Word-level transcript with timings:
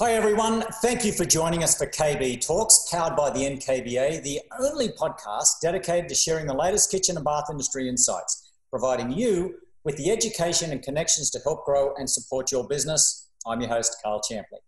Hi, 0.00 0.12
everyone. 0.12 0.62
Thank 0.80 1.04
you 1.04 1.10
for 1.10 1.24
joining 1.24 1.64
us 1.64 1.76
for 1.76 1.84
KB 1.84 2.40
Talks, 2.40 2.86
powered 2.88 3.16
by 3.16 3.30
the 3.30 3.40
NKBA, 3.40 4.22
the 4.22 4.40
only 4.60 4.90
podcast 4.90 5.58
dedicated 5.60 6.08
to 6.08 6.14
sharing 6.14 6.46
the 6.46 6.54
latest 6.54 6.92
kitchen 6.92 7.16
and 7.16 7.24
bath 7.24 7.46
industry 7.50 7.88
insights, 7.88 8.52
providing 8.70 9.10
you 9.10 9.56
with 9.82 9.96
the 9.96 10.12
education 10.12 10.70
and 10.70 10.84
connections 10.84 11.30
to 11.30 11.40
help 11.42 11.64
grow 11.64 11.96
and 11.96 12.08
support 12.08 12.52
your 12.52 12.64
business. 12.68 13.28
I'm 13.44 13.60
your 13.60 13.70
host, 13.70 13.96
Karl 14.00 14.20
Champley. 14.20 14.60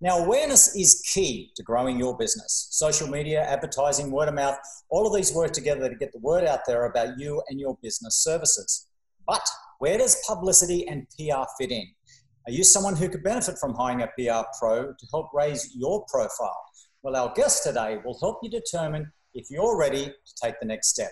Now, 0.00 0.18
awareness 0.18 0.76
is 0.76 1.02
key 1.12 1.50
to 1.56 1.64
growing 1.64 1.98
your 1.98 2.16
business. 2.16 2.68
Social 2.70 3.08
media, 3.08 3.42
advertising, 3.42 4.12
word 4.12 4.28
of 4.28 4.34
mouth, 4.34 4.56
all 4.88 5.04
of 5.04 5.16
these 5.16 5.34
work 5.34 5.50
together 5.50 5.88
to 5.88 5.96
get 5.96 6.12
the 6.12 6.20
word 6.20 6.44
out 6.44 6.60
there 6.64 6.84
about 6.84 7.18
you 7.18 7.42
and 7.48 7.58
your 7.58 7.76
business 7.82 8.22
services. 8.22 8.86
But 9.26 9.48
where 9.80 9.98
does 9.98 10.22
publicity 10.24 10.86
and 10.86 11.08
PR 11.18 11.42
fit 11.58 11.72
in? 11.72 11.88
Are 12.48 12.52
you 12.52 12.62
someone 12.62 12.94
who 12.94 13.08
could 13.08 13.24
benefit 13.24 13.58
from 13.58 13.74
hiring 13.74 14.02
a 14.02 14.06
PR 14.06 14.46
pro 14.56 14.92
to 14.92 15.06
help 15.10 15.30
raise 15.34 15.74
your 15.74 16.04
profile? 16.08 16.62
Well, 17.02 17.16
our 17.16 17.32
guest 17.34 17.64
today 17.64 17.98
will 18.04 18.16
help 18.20 18.38
you 18.40 18.48
determine 18.48 19.10
if 19.34 19.50
you're 19.50 19.76
ready 19.76 20.04
to 20.04 20.34
take 20.40 20.54
the 20.60 20.66
next 20.66 20.90
step. 20.90 21.10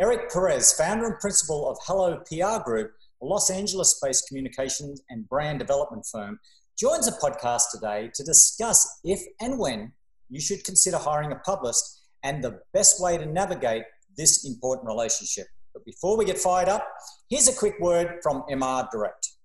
Eric 0.00 0.32
Perez, 0.32 0.72
founder 0.72 1.06
and 1.06 1.20
principal 1.20 1.70
of 1.70 1.78
Hello 1.86 2.20
PR 2.26 2.60
Group, 2.64 2.90
a 3.22 3.24
Los 3.24 3.50
Angeles 3.50 4.00
based 4.02 4.26
communications 4.26 5.00
and 5.10 5.28
brand 5.28 5.60
development 5.60 6.04
firm, 6.10 6.40
joins 6.76 7.06
the 7.06 7.12
podcast 7.12 7.70
today 7.72 8.10
to 8.14 8.24
discuss 8.24 8.98
if 9.04 9.20
and 9.40 9.60
when 9.60 9.92
you 10.28 10.40
should 10.40 10.64
consider 10.64 10.98
hiring 10.98 11.30
a 11.30 11.36
publicist 11.36 12.02
and 12.24 12.42
the 12.42 12.58
best 12.74 13.00
way 13.00 13.16
to 13.16 13.26
navigate 13.26 13.84
this 14.16 14.44
important 14.44 14.88
relationship. 14.88 15.46
But 15.72 15.84
before 15.84 16.18
we 16.18 16.24
get 16.24 16.36
fired 16.36 16.68
up, 16.68 16.84
here's 17.30 17.46
a 17.46 17.56
quick 17.56 17.78
word 17.78 18.18
from 18.24 18.42
MR 18.50 18.90
Direct. 18.90 19.37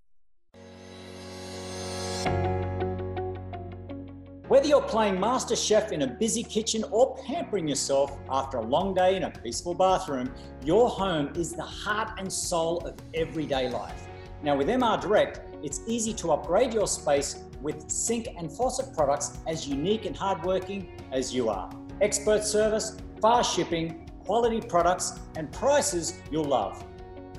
Whether 4.53 4.67
you're 4.67 4.83
playing 4.83 5.19
Master 5.19 5.55
Chef 5.55 5.91
in 5.91 6.03
a 6.03 6.07
busy 6.07 6.43
kitchen 6.43 6.85
or 6.91 7.17
pampering 7.25 7.67
yourself 7.67 8.19
after 8.29 8.57
a 8.57 8.61
long 8.61 8.93
day 8.93 9.15
in 9.15 9.23
a 9.23 9.31
peaceful 9.31 9.73
bathroom, 9.73 10.31
your 10.63 10.89
home 10.89 11.33
is 11.35 11.53
the 11.53 11.63
heart 11.63 12.19
and 12.19 12.31
soul 12.31 12.77
of 12.85 12.93
everyday 13.15 13.67
life. 13.67 14.05
Now, 14.43 14.55
with 14.55 14.67
MR 14.67 15.01
Direct, 15.01 15.41
it's 15.63 15.81
easy 15.87 16.13
to 16.13 16.33
upgrade 16.33 16.71
your 16.71 16.85
space 16.85 17.45
with 17.63 17.89
sink 17.89 18.27
and 18.37 18.51
faucet 18.51 18.93
products 18.93 19.39
as 19.47 19.67
unique 19.67 20.05
and 20.05 20.15
hardworking 20.15 21.01
as 21.11 21.33
you 21.33 21.49
are. 21.49 21.71
Expert 22.01 22.43
service, 22.43 22.97
fast 23.23 23.55
shipping, 23.55 24.07
quality 24.23 24.61
products, 24.61 25.19
and 25.35 25.51
prices 25.51 26.19
you'll 26.31 26.43
love. 26.43 26.85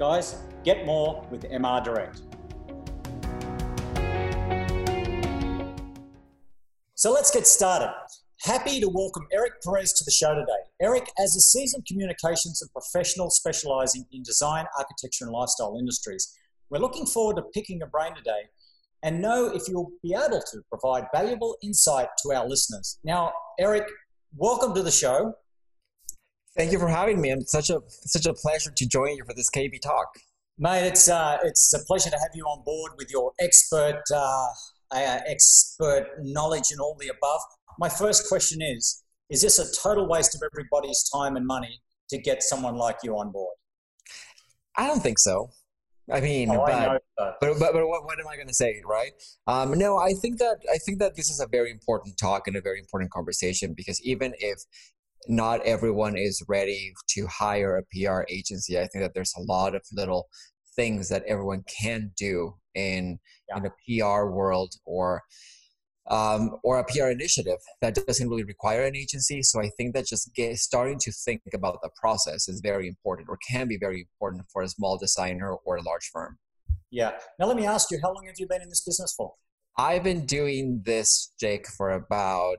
Guys, 0.01 0.43
get 0.65 0.85
more 0.85 1.25
with 1.31 1.45
MR 1.45 1.85
Direct. 1.85 2.23
So 7.05 7.13
let's 7.13 7.31
get 7.31 7.47
started. 7.47 7.93
Happy 8.41 8.81
to 8.81 8.89
welcome 8.89 9.27
Eric 9.31 9.61
Perez 9.63 9.93
to 9.93 10.05
the 10.07 10.11
show 10.11 10.35
today. 10.35 10.63
Eric, 10.81 11.07
as 11.23 11.37
a 11.37 11.41
seasoned 11.41 11.85
communications 11.85 12.63
and 12.63 12.73
professional 12.73 13.29
specializing 13.29 14.07
in 14.11 14.23
design, 14.23 14.65
architecture, 14.79 15.27
and 15.27 15.33
lifestyle 15.35 15.77
industries, 15.79 16.35
we're 16.71 16.79
looking 16.79 17.05
forward 17.05 17.37
to 17.37 17.43
picking 17.53 17.77
your 17.77 17.89
brain 17.89 18.15
today 18.15 18.45
and 19.03 19.21
know 19.21 19.55
if 19.55 19.69
you'll 19.69 19.93
be 20.03 20.15
able 20.15 20.41
to 20.51 20.63
provide 20.71 21.05
valuable 21.15 21.59
insight 21.63 22.09
to 22.23 22.33
our 22.33 22.49
listeners. 22.49 22.99
Now, 23.05 23.35
Eric, 23.61 23.85
welcome 24.35 24.73
to 24.75 24.83
the 24.83 24.91
show. 24.91 25.35
Thank 26.57 26.73
you 26.73 26.79
for 26.79 26.89
having 26.89 27.21
me. 27.21 27.33
It's 27.33 27.53
such 27.53 27.69
a 27.69 27.83
such 27.87 28.25
a 28.25 28.33
pleasure 28.33 28.73
to 28.75 28.89
join 28.89 29.15
you 29.17 29.25
for 29.27 29.35
this 29.35 29.51
KB 29.51 29.79
talk. 29.83 30.07
Mate, 30.57 30.87
it's 30.87 31.11
uh, 31.11 31.37
it's 31.43 31.71
a 31.75 31.85
pleasure 31.85 32.09
to 32.09 32.17
have 32.17 32.31
you 32.33 32.45
on 32.45 32.65
board 32.65 32.93
with 32.97 33.11
your 33.11 33.33
expert 33.41 34.01
uh, 34.11 34.47
uh, 34.91 35.21
expert 35.27 36.07
knowledge 36.21 36.71
and 36.71 36.81
all 36.81 36.97
the 36.99 37.09
above. 37.09 37.41
My 37.79 37.89
first 37.89 38.29
question 38.29 38.61
is 38.63 39.03
Is 39.31 39.43
this 39.43 39.59
a 39.59 39.81
total 39.81 40.09
waste 40.09 40.35
of 40.35 40.43
everybody's 40.53 41.09
time 41.11 41.37
and 41.37 41.47
money 41.47 41.81
to 42.11 42.19
get 42.19 42.43
someone 42.43 42.77
like 42.77 42.99
you 43.03 43.17
on 43.19 43.33
board? 43.33 43.55
I 44.77 44.87
don't 44.87 45.03
think 45.03 45.19
so. 45.19 45.51
I 46.13 46.21
mean, 46.21 46.51
oh, 46.51 46.63
but, 46.67 46.75
I 46.75 46.99
but, 47.17 47.39
but, 47.41 47.59
but 47.59 47.89
what, 47.89 48.05
what 48.05 48.21
am 48.21 48.29
I 48.29 48.37
going 48.37 48.49
to 48.49 48.55
say, 48.55 48.83
right? 48.85 49.13
Um, 49.47 49.79
no, 49.79 49.97
I 49.97 50.13
think 50.13 50.39
that 50.39 50.59
I 50.71 50.77
think 50.77 50.99
that 50.99 51.17
this 51.17 51.31
is 51.31 51.41
a 51.41 51.47
very 51.47 51.71
important 51.71 52.19
talk 52.19 52.47
and 52.47 52.57
a 52.57 52.61
very 52.61 52.79
important 52.79 53.11
conversation 53.11 53.73
because 53.73 54.03
even 54.03 54.35
if 54.39 54.59
not 55.29 55.63
everyone 55.63 56.17
is 56.19 56.43
ready 56.47 56.93
to 57.09 57.27
hire 57.27 57.79
a 57.79 57.83
PR 57.85 58.25
agency, 58.29 58.79
I 58.79 58.87
think 58.87 59.03
that 59.05 59.15
there's 59.15 59.33
a 59.37 59.41
lot 59.41 59.75
of 59.75 59.83
little 59.93 60.29
things 60.77 61.09
that 61.09 61.23
everyone 61.27 61.65
can 61.81 62.13
do 62.17 62.55
in 62.75 63.19
yeah. 63.49 63.59
in 63.59 63.67
a 63.67 63.71
PR 63.71 64.27
world 64.27 64.75
or 64.85 65.23
um, 66.11 66.59
or 66.63 66.79
a 66.79 66.85
PR 66.85 67.07
initiative 67.07 67.59
that 67.81 67.95
doesn't 67.95 68.29
really 68.29 68.45
require 68.45 68.85
an 68.85 68.95
agency. 68.95 69.43
So 69.43 69.61
I 69.61 69.71
think 69.77 69.95
that 69.95 70.07
just 70.07 70.35
get, 70.35 70.57
starting 70.59 70.99
to 71.01 71.13
think 71.13 71.43
about 71.55 71.81
the 71.83 71.91
process 71.99 72.49
is 72.49 72.61
very 72.63 72.87
important 72.87 73.29
or 73.29 73.39
can 73.49 73.69
be 73.69 73.79
very 73.79 74.01
important 74.01 74.45
for 74.53 74.63
a 74.63 74.69
small 74.69 74.99
designer 74.99 75.55
or 75.65 75.77
a 75.77 75.83
large 75.83 76.11
firm. 76.13 76.39
Yeah. 76.91 77.13
Now 77.39 77.47
let 77.47 77.57
me 77.57 77.67
ask 77.67 77.91
you, 77.91 77.99
how 78.03 78.13
long 78.13 78.27
have 78.27 78.37
you 78.39 78.47
been 78.47 78.61
in 78.61 78.69
this 78.69 78.85
business 78.85 79.15
for? 79.17 79.33
I've 79.77 80.05
been 80.05 80.27
doing 80.27 80.83
this, 80.85 81.33
Jake, 81.41 81.67
for 81.67 81.91
about 81.91 82.59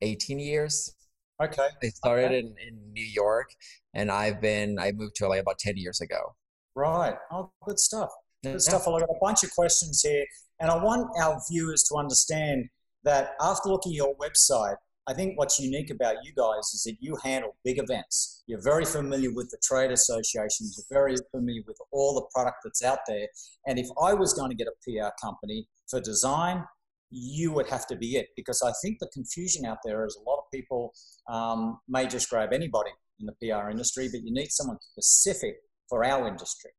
18 0.00 0.38
years. 0.38 0.94
Okay. 1.42 1.68
I 1.82 1.88
started 1.88 2.26
okay. 2.26 2.38
in, 2.38 2.54
in 2.68 2.92
New 2.92 3.04
York 3.04 3.50
and 3.94 4.10
I've 4.10 4.40
been, 4.40 4.78
I 4.78 4.92
moved 4.92 5.16
to 5.16 5.28
LA 5.28 5.36
about 5.36 5.58
10 5.58 5.76
years 5.76 6.00
ago. 6.00 6.34
Right. 6.74 7.14
Oh, 7.30 7.50
good 7.64 7.78
stuff. 7.78 8.10
Good 8.42 8.52
yeah. 8.52 8.58
stuff. 8.58 8.88
I've 8.88 9.00
got 9.00 9.10
a 9.10 9.18
bunch 9.20 9.44
of 9.44 9.50
questions 9.52 10.02
here, 10.02 10.24
and 10.60 10.70
I 10.70 10.82
want 10.82 11.08
our 11.20 11.40
viewers 11.50 11.84
to 11.84 11.96
understand 11.96 12.68
that 13.04 13.32
after 13.40 13.68
looking 13.68 13.92
at 13.92 13.96
your 13.96 14.14
website, 14.16 14.76
I 15.08 15.14
think 15.14 15.36
what's 15.36 15.58
unique 15.58 15.90
about 15.90 16.16
you 16.22 16.32
guys 16.36 16.72
is 16.72 16.84
that 16.84 16.96
you 17.00 17.16
handle 17.24 17.56
big 17.64 17.78
events. 17.78 18.44
You're 18.46 18.62
very 18.62 18.84
familiar 18.84 19.32
with 19.32 19.50
the 19.50 19.58
trade 19.62 19.90
associations. 19.90 20.76
You're 20.78 21.02
very 21.02 21.16
familiar 21.32 21.62
with 21.66 21.78
all 21.90 22.14
the 22.14 22.26
product 22.32 22.58
that's 22.62 22.84
out 22.84 23.00
there. 23.08 23.26
And 23.66 23.80
if 23.80 23.88
I 24.00 24.14
was 24.14 24.32
going 24.32 24.50
to 24.50 24.56
get 24.56 24.68
a 24.68 24.72
PR 24.84 25.10
company 25.20 25.66
for 25.90 26.00
design, 26.00 26.64
you 27.10 27.52
would 27.52 27.68
have 27.68 27.86
to 27.88 27.96
be 27.96 28.16
it 28.16 28.28
because 28.36 28.62
I 28.62 28.72
think 28.80 28.98
the 29.00 29.08
confusion 29.12 29.66
out 29.66 29.78
there 29.84 30.06
is 30.06 30.16
a 30.16 30.28
lot 30.28 30.38
of 30.38 30.44
people 30.52 30.94
um, 31.28 31.80
may 31.88 32.06
just 32.06 32.30
grab 32.30 32.52
anybody 32.52 32.90
in 33.20 33.26
the 33.26 33.34
PR 33.40 33.70
industry, 33.70 34.08
but 34.10 34.22
you 34.22 34.32
need 34.32 34.50
someone 34.50 34.78
specific 34.80 35.56
for 35.92 36.06
our 36.06 36.26
industry. 36.26 36.70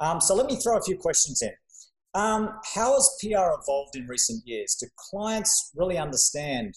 Um, 0.00 0.22
so 0.22 0.34
let 0.34 0.46
me 0.46 0.56
throw 0.56 0.78
a 0.78 0.82
few 0.82 0.96
questions 0.96 1.42
in. 1.42 1.52
Um, 2.14 2.48
how 2.74 2.94
has 2.94 3.10
PR 3.20 3.60
evolved 3.60 3.94
in 3.94 4.06
recent 4.06 4.42
years? 4.46 4.74
Do 4.80 4.86
clients 5.10 5.70
really 5.76 5.98
understand 5.98 6.74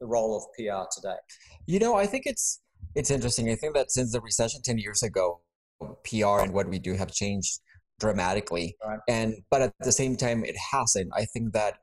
the 0.00 0.06
role 0.06 0.36
of 0.36 0.42
PR 0.56 0.88
today? 0.92 1.18
You 1.66 1.78
know, 1.78 1.94
I 1.94 2.06
think 2.06 2.24
it's 2.26 2.60
it's 2.96 3.12
interesting. 3.12 3.48
I 3.50 3.54
think 3.54 3.74
that 3.74 3.92
since 3.92 4.10
the 4.10 4.20
recession 4.20 4.62
ten 4.64 4.78
years 4.78 5.04
ago, 5.04 5.40
PR 5.80 6.40
and 6.42 6.52
what 6.52 6.68
we 6.68 6.80
do 6.80 6.94
have 6.94 7.12
changed 7.12 7.60
dramatically. 8.00 8.76
Right. 8.84 8.98
And 9.08 9.34
but 9.48 9.62
at 9.62 9.74
the 9.80 9.92
same 9.92 10.16
time, 10.16 10.44
it 10.44 10.56
hasn't. 10.72 11.10
I 11.14 11.24
think 11.26 11.52
that 11.52 11.74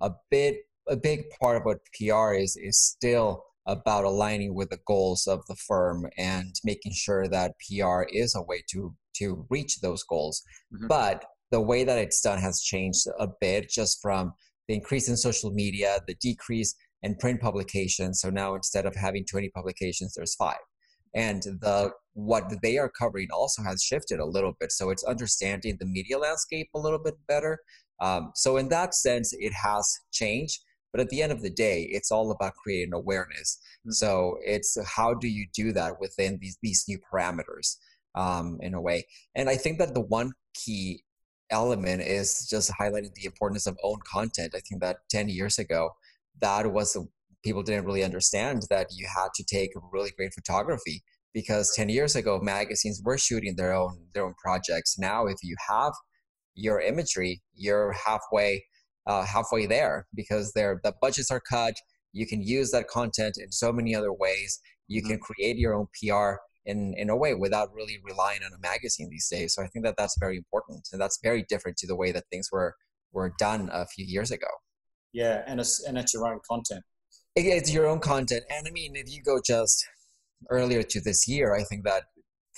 a 0.00 0.12
bit 0.30 0.56
a 0.88 0.96
big 0.96 1.24
part 1.38 1.58
of 1.58 1.64
what 1.64 1.80
PR 1.98 2.32
is 2.32 2.56
is 2.56 2.80
still 2.80 3.44
about 3.66 4.04
aligning 4.04 4.54
with 4.54 4.70
the 4.70 4.80
goals 4.86 5.26
of 5.26 5.44
the 5.48 5.56
firm 5.56 6.08
and 6.16 6.54
making 6.64 6.92
sure 6.94 7.28
that 7.28 7.54
PR 7.68 8.02
is 8.08 8.34
a 8.34 8.42
way 8.42 8.62
to 8.70 8.94
to 9.14 9.46
reach 9.50 9.80
those 9.80 10.02
goals. 10.04 10.42
Mm-hmm. 10.74 10.86
But 10.88 11.24
the 11.50 11.60
way 11.60 11.84
that 11.84 11.98
it's 11.98 12.20
done 12.20 12.38
has 12.38 12.60
changed 12.60 13.06
a 13.18 13.28
bit 13.40 13.68
just 13.68 14.00
from 14.00 14.32
the 14.68 14.74
increase 14.74 15.08
in 15.08 15.16
social 15.16 15.50
media, 15.50 15.98
the 16.06 16.14
decrease 16.14 16.74
in 17.02 17.16
print 17.16 17.40
publications. 17.40 18.20
So 18.20 18.30
now 18.30 18.54
instead 18.54 18.86
of 18.86 18.94
having 18.94 19.24
20 19.24 19.50
publications, 19.50 20.14
there's 20.14 20.34
five. 20.34 20.58
And 21.14 21.42
the 21.42 21.90
what 22.14 22.52
they 22.62 22.78
are 22.78 22.90
covering 22.90 23.28
also 23.32 23.62
has 23.62 23.82
shifted 23.82 24.18
a 24.18 24.24
little 24.24 24.54
bit. 24.58 24.72
So 24.72 24.90
it's 24.90 25.04
understanding 25.04 25.76
the 25.78 25.86
media 25.86 26.18
landscape 26.18 26.68
a 26.74 26.78
little 26.78 26.98
bit 26.98 27.14
better. 27.28 27.58
Um, 28.00 28.32
so 28.34 28.56
in 28.56 28.68
that 28.70 28.94
sense, 28.94 29.34
it 29.38 29.52
has 29.52 29.90
changed. 30.10 30.60
but 30.92 31.00
at 31.00 31.08
the 31.08 31.22
end 31.22 31.32
of 31.32 31.42
the 31.42 31.50
day 31.50 31.88
it's 31.90 32.10
all 32.10 32.30
about 32.30 32.54
creating 32.62 32.92
awareness 32.92 33.58
mm-hmm. 33.58 33.92
so 33.92 34.36
it's 34.44 34.76
how 34.96 35.14
do 35.14 35.28
you 35.28 35.46
do 35.54 35.72
that 35.72 35.98
within 36.00 36.38
these 36.40 36.58
these 36.62 36.84
new 36.86 36.98
parameters 37.10 37.76
um, 38.14 38.58
in 38.60 38.74
a 38.74 38.80
way. 38.80 39.04
And 39.34 39.48
i 39.48 39.56
think 39.56 39.78
that 39.78 39.94
the 39.94 40.00
one 40.00 40.32
key 40.54 41.02
element 41.50 42.02
is 42.02 42.46
just 42.48 42.72
highlighting 42.80 43.14
the 43.14 43.26
importance 43.26 43.66
of 43.66 43.76
own 43.84 43.98
content. 44.10 44.54
I 44.56 44.60
think 44.60 44.80
that 44.80 44.96
10 45.10 45.28
years 45.28 45.58
ago 45.58 45.90
that 46.40 46.72
was 46.72 46.96
people 47.44 47.62
didn't 47.62 47.84
really 47.84 48.02
understand 48.02 48.62
that 48.70 48.88
you 48.92 49.06
had 49.14 49.28
to 49.34 49.44
take 49.44 49.70
really 49.92 50.10
great 50.16 50.32
photography 50.34 51.02
because 51.34 51.72
10 51.76 51.88
years 51.88 52.16
ago 52.16 52.40
magazines 52.40 53.02
were 53.04 53.18
shooting 53.18 53.54
their 53.56 53.74
own 53.74 53.98
their 54.14 54.24
own 54.24 54.34
projects. 54.42 54.98
Now 54.98 55.26
if 55.26 55.36
you 55.42 55.54
have 55.68 55.92
your 56.54 56.80
imagery 56.80 57.42
you're 57.54 57.92
halfway 57.92 58.64
uh, 59.06 59.24
halfway 59.24 59.66
there 59.66 60.06
because 60.14 60.52
there 60.52 60.80
the 60.82 60.94
budgets 61.00 61.30
are 61.30 61.40
cut. 61.40 61.74
You 62.12 62.26
can 62.26 62.42
use 62.42 62.70
that 62.70 62.88
content 62.88 63.36
in 63.38 63.50
so 63.50 63.72
many 63.72 63.94
other 63.94 64.12
ways. 64.12 64.60
You 64.88 65.00
mm-hmm. 65.00 65.10
can 65.10 65.18
create 65.20 65.56
your 65.58 65.74
own 65.74 65.86
pr 65.98 66.36
in 66.64 66.94
in 66.96 67.10
a 67.10 67.16
way 67.16 67.34
without 67.34 67.72
really 67.74 67.98
relying 68.04 68.40
on 68.44 68.52
a 68.52 68.60
magazine 68.60 69.08
these 69.10 69.28
days. 69.28 69.54
So 69.54 69.62
i 69.62 69.66
think 69.66 69.84
that 69.84 69.96
that's 69.96 70.16
very 70.18 70.36
important 70.36 70.88
and 70.92 71.00
that's 71.00 71.18
very 71.22 71.44
different 71.48 71.76
to 71.78 71.86
the 71.86 71.96
way 71.96 72.12
that 72.12 72.24
things 72.30 72.48
were 72.52 72.74
were 73.12 73.32
done 73.38 73.68
a 73.72 73.86
few 73.86 74.04
years 74.04 74.30
ago. 74.30 74.48
Yeah 75.12 75.42
and 75.46 75.60
it's 75.60 75.84
and 75.84 75.98
it's 75.98 76.14
your 76.14 76.26
own 76.26 76.40
content. 76.48 76.84
It's 77.34 77.72
your 77.72 77.86
own 77.86 78.00
content 78.00 78.44
and 78.50 78.66
i 78.68 78.70
mean 78.70 78.94
if 78.96 79.10
you 79.10 79.22
go 79.22 79.40
just 79.44 79.84
earlier 80.50 80.82
to 80.82 81.00
this 81.00 81.28
year, 81.28 81.54
I 81.54 81.64
think 81.64 81.84
that 81.84 82.04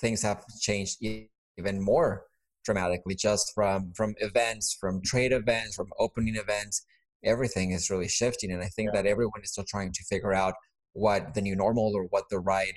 things 0.01 0.23
have 0.23 0.43
changed 0.61 0.99
even 1.03 1.81
more 1.81 2.25
dramatically 2.65 3.15
just 3.15 3.53
from 3.55 3.93
from 3.95 4.15
events 4.19 4.77
from 4.81 5.01
trade 5.05 5.33
events 5.33 5.77
from 5.77 5.89
opening 5.99 6.37
events. 6.37 6.85
Everything 7.23 7.71
is 7.71 7.91
really 7.91 8.09
shifting 8.09 8.51
and 8.53 8.62
i 8.62 8.67
think 8.67 8.91
yeah. 8.93 9.03
that 9.03 9.09
everyone 9.09 9.43
is 9.43 9.51
still 9.53 9.65
trying 9.67 9.93
to 9.93 10.05
figure 10.05 10.35
out 10.35 10.55
what 10.93 11.35
the 11.35 11.41
new 11.41 11.56
normal 11.56 11.95
or 11.95 12.05
what 12.05 12.25
the 12.31 12.39
right 12.39 12.75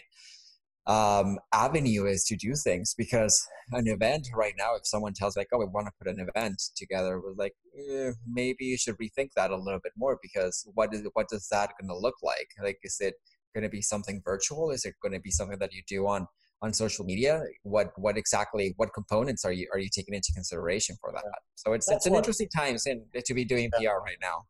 um, 0.88 1.38
avenue 1.54 2.06
is 2.06 2.24
to 2.24 2.36
do 2.36 2.54
things 2.56 2.96
because 2.98 3.46
an 3.74 3.88
event 3.88 4.28
right 4.34 4.54
now 4.58 4.74
if 4.76 4.82
someone 4.86 5.14
tells 5.14 5.36
like 5.36 5.48
oh 5.54 5.60
we 5.60 5.66
want 5.66 5.86
to 5.86 5.92
put 6.00 6.08
an 6.08 6.26
event 6.26 6.62
together 6.78 7.20
we're 7.20 7.34
like 7.34 7.54
eh, 7.78 8.12
maybe 8.26 8.64
you 8.64 8.78
should 8.78 8.98
rethink 8.98 9.30
that 9.36 9.52
a 9.52 9.58
little 9.58 9.82
bit 9.84 9.92
more 9.98 10.18
because 10.22 10.66
what 10.76 10.94
is 10.94 11.06
what 11.14 11.28
does 11.28 11.48
that 11.52 11.72
going 11.80 11.90
to 11.90 11.98
look 11.98 12.16
like 12.24 12.48
like 12.64 12.78
is 12.84 12.98
it 13.02 13.16
going 13.58 13.64
to 13.64 13.70
be 13.70 13.82
something 13.82 14.22
virtual? 14.24 14.72
Is 14.72 14.86
it 14.86 14.96
going 15.02 15.14
to 15.14 15.20
be 15.20 15.32
something 15.32 15.58
that 15.60 15.74
you 15.74 15.82
do 15.88 16.08
on 16.08 16.28
on 16.62 16.74
social 16.74 17.06
media? 17.06 17.44
What 17.64 17.92
what 17.98 18.18
exactly 18.18 18.74
what 18.78 18.94
components 18.94 19.44
are 19.46 19.52
you 19.52 19.68
are 19.74 19.80
you 19.80 19.90
taking 19.94 20.14
into 20.14 20.32
consideration 20.34 20.96
for 21.02 21.12
that? 21.14 21.24
So 21.56 21.74
it's 21.74 21.88
that's 21.88 21.98
it's 21.98 22.06
an 22.06 22.14
what, 22.14 22.20
interesting 22.20 22.50
time 22.56 22.78
to 22.78 23.34
be 23.34 23.46
doing 23.46 23.70
yeah. 23.80 23.92
PR 23.92 24.00
right 24.04 24.22
now. 24.22 24.44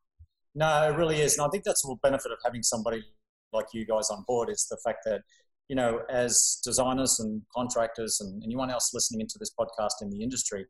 No, 0.56 0.90
it 0.90 0.95
really 0.98 1.22
is, 1.22 1.38
and 1.38 1.45
I 1.45 1.50
think 1.50 1.63
that's 1.63 1.83
the 1.83 1.95
benefit 2.01 2.31
of 2.31 2.40
having 2.44 2.63
somebody 2.63 3.04
like 3.54 3.68
you 3.74 3.86
guys 3.86 4.10
on 4.10 4.24
board 4.28 4.50
is 4.50 4.68
the 4.69 4.78
fact 4.83 5.00
that 5.06 5.22
you 5.69 5.75
know 5.75 6.02
as 6.10 6.60
designers 6.64 7.19
and 7.19 7.42
contractors 7.56 8.19
and 8.22 8.42
anyone 8.44 8.69
else 8.69 8.94
listening 8.94 9.22
into 9.22 9.38
this 9.40 9.52
podcast 9.60 10.02
in 10.02 10.10
the 10.10 10.22
industry, 10.22 10.66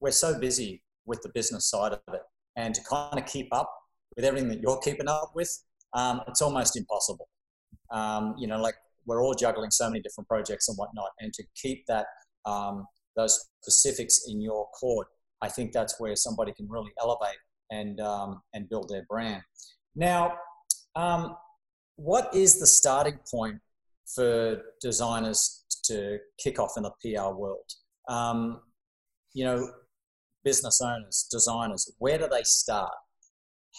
we're 0.00 0.10
so 0.10 0.38
busy 0.38 0.82
with 1.06 1.20
the 1.22 1.30
business 1.34 1.68
side 1.68 1.92
of 1.92 2.14
it, 2.14 2.22
and 2.56 2.74
to 2.74 2.82
kind 2.88 3.18
of 3.18 3.26
keep 3.26 3.48
up 3.52 3.70
with 4.16 4.24
everything 4.24 4.48
that 4.48 4.60
you're 4.60 4.78
keeping 4.78 5.08
up 5.08 5.32
with, 5.34 5.50
um, 5.94 6.20
it's 6.28 6.40
almost 6.42 6.76
impossible. 6.76 7.28
Um, 7.90 8.34
you 8.38 8.46
know, 8.46 8.60
like 8.60 8.74
we're 9.06 9.22
all 9.22 9.34
juggling 9.34 9.70
so 9.70 9.88
many 9.88 10.00
different 10.00 10.28
projects 10.28 10.68
and 10.68 10.76
whatnot, 10.76 11.10
and 11.20 11.32
to 11.34 11.44
keep 11.60 11.84
that 11.86 12.06
um, 12.46 12.86
those 13.16 13.48
specifics 13.62 14.22
in 14.28 14.40
your 14.40 14.68
court, 14.70 15.08
I 15.42 15.48
think 15.48 15.72
that's 15.72 15.98
where 16.00 16.16
somebody 16.16 16.52
can 16.52 16.68
really 16.68 16.92
elevate 17.00 17.38
and 17.70 18.00
um, 18.00 18.42
and 18.52 18.68
build 18.68 18.88
their 18.88 19.04
brand. 19.08 19.42
Now, 19.94 20.34
um, 20.96 21.36
what 21.96 22.34
is 22.34 22.58
the 22.58 22.66
starting 22.66 23.18
point 23.30 23.60
for 24.14 24.60
designers 24.80 25.64
to 25.84 26.18
kick 26.42 26.58
off 26.58 26.72
in 26.76 26.82
the 26.82 26.92
PR 27.02 27.34
world? 27.34 27.70
Um, 28.08 28.60
you 29.32 29.44
know, 29.44 29.70
business 30.44 30.80
owners, 30.80 31.26
designers, 31.30 31.90
where 31.98 32.18
do 32.18 32.28
they 32.28 32.42
start? 32.42 32.92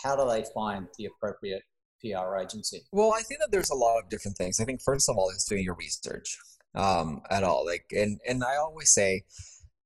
How 0.04 0.16
do 0.16 0.30
they 0.30 0.44
find 0.54 0.88
the 0.98 1.06
appropriate 1.06 1.62
PR 2.02 2.38
agency? 2.38 2.82
Well, 2.92 3.14
I 3.14 3.22
think 3.22 3.40
that 3.40 3.52
there's 3.52 3.70
a 3.70 3.76
lot 3.76 4.00
of 4.00 4.10
different 4.10 4.38
things. 4.38 4.60
I 4.60 4.66
think 4.66 4.82
first 4.82 5.10
of 5.10 5.18
all 5.18 5.30
is 5.30 5.46
doing 5.46 5.64
your 5.64 5.76
research 5.76 6.38
um, 6.76 7.22
at 7.30 7.44
all. 7.44 7.66
Like, 7.66 7.86
and 7.92 8.20
and 8.28 8.44
I 8.44 8.58
always 8.58 8.94
say 8.94 9.24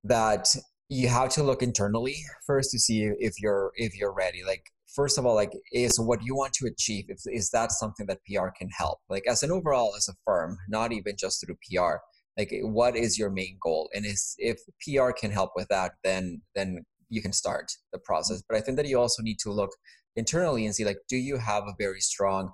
that 0.04 0.56
you 0.88 1.08
have 1.08 1.30
to 1.30 1.44
look 1.44 1.62
internally 1.62 2.16
first 2.48 2.72
to 2.72 2.80
see 2.80 3.04
if 3.20 3.40
you're 3.40 3.72
if 3.76 3.96
you're 3.96 4.14
ready. 4.14 4.42
Like, 4.46 4.64
first 4.96 5.18
of 5.18 5.26
all, 5.26 5.36
like, 5.36 5.54
is 5.72 6.00
what 6.00 6.24
you 6.24 6.36
want 6.36 6.54
to 6.54 6.68
achieve? 6.68 7.06
If 7.10 7.20
is 7.26 7.50
that 7.52 7.72
something 7.72 8.06
that 8.08 8.20
PR 8.26 8.50
can 8.58 8.70
help? 8.70 9.00
Like, 9.10 9.24
as 9.28 9.44
an 9.44 9.52
overall 9.52 9.94
as 9.98 10.08
a 10.08 10.14
firm, 10.26 10.58
not 10.68 10.92
even 10.92 11.16
just 11.18 11.44
through 11.46 11.56
PR. 11.70 11.98
Like, 12.38 12.52
what 12.62 12.96
is 12.96 13.20
your 13.20 13.30
main 13.30 13.58
goal? 13.62 13.90
And 13.94 14.06
is 14.06 14.36
if 14.38 14.60
PR 14.82 15.12
can 15.12 15.32
help 15.32 15.52
with 15.56 15.68
that, 15.70 15.94
then 16.04 16.42
then 16.56 16.86
you 17.10 17.22
can 17.22 17.34
start 17.34 17.72
the 17.92 18.00
process. 18.00 18.44
But 18.48 18.58
I 18.58 18.62
think 18.62 18.78
that 18.78 18.88
you 18.88 19.00
also 19.00 19.22
need 19.22 19.40
to 19.40 19.52
look 19.52 19.72
internally 20.16 20.66
and 20.66 20.76
see 20.76 20.86
like 20.86 21.00
do 21.08 21.18
you 21.18 21.38
have 21.38 21.64
a 21.64 21.74
very 21.78 22.02
strong 22.02 22.52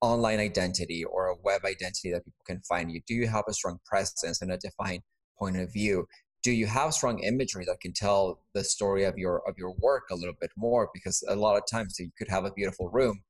online 0.00 0.40
identity 0.40 1.04
or 1.04 1.26
a 1.26 1.36
web 1.42 1.64
identity 1.64 2.10
that 2.10 2.24
people 2.24 2.44
can 2.46 2.60
find 2.68 2.90
you 2.90 3.00
do 3.06 3.14
you 3.14 3.28
have 3.28 3.44
a 3.48 3.52
strong 3.52 3.78
presence 3.84 4.40
and 4.40 4.50
a 4.50 4.56
defined 4.56 5.02
point 5.38 5.56
of 5.56 5.72
view 5.72 6.06
do 6.42 6.52
you 6.52 6.66
have 6.66 6.92
strong 6.92 7.20
imagery 7.20 7.64
that 7.66 7.80
can 7.80 7.92
tell 7.92 8.40
the 8.54 8.64
story 8.64 9.04
of 9.04 9.16
your 9.16 9.42
of 9.48 9.56
your 9.56 9.74
work 9.78 10.04
a 10.10 10.14
little 10.14 10.34
bit 10.40 10.50
more? 10.56 10.88
Because 10.92 11.22
a 11.28 11.36
lot 11.36 11.56
of 11.56 11.62
times 11.70 11.96
you 11.98 12.10
could 12.18 12.28
have 12.28 12.44
a 12.44 12.52
beautiful 12.52 12.90
room 12.90 13.22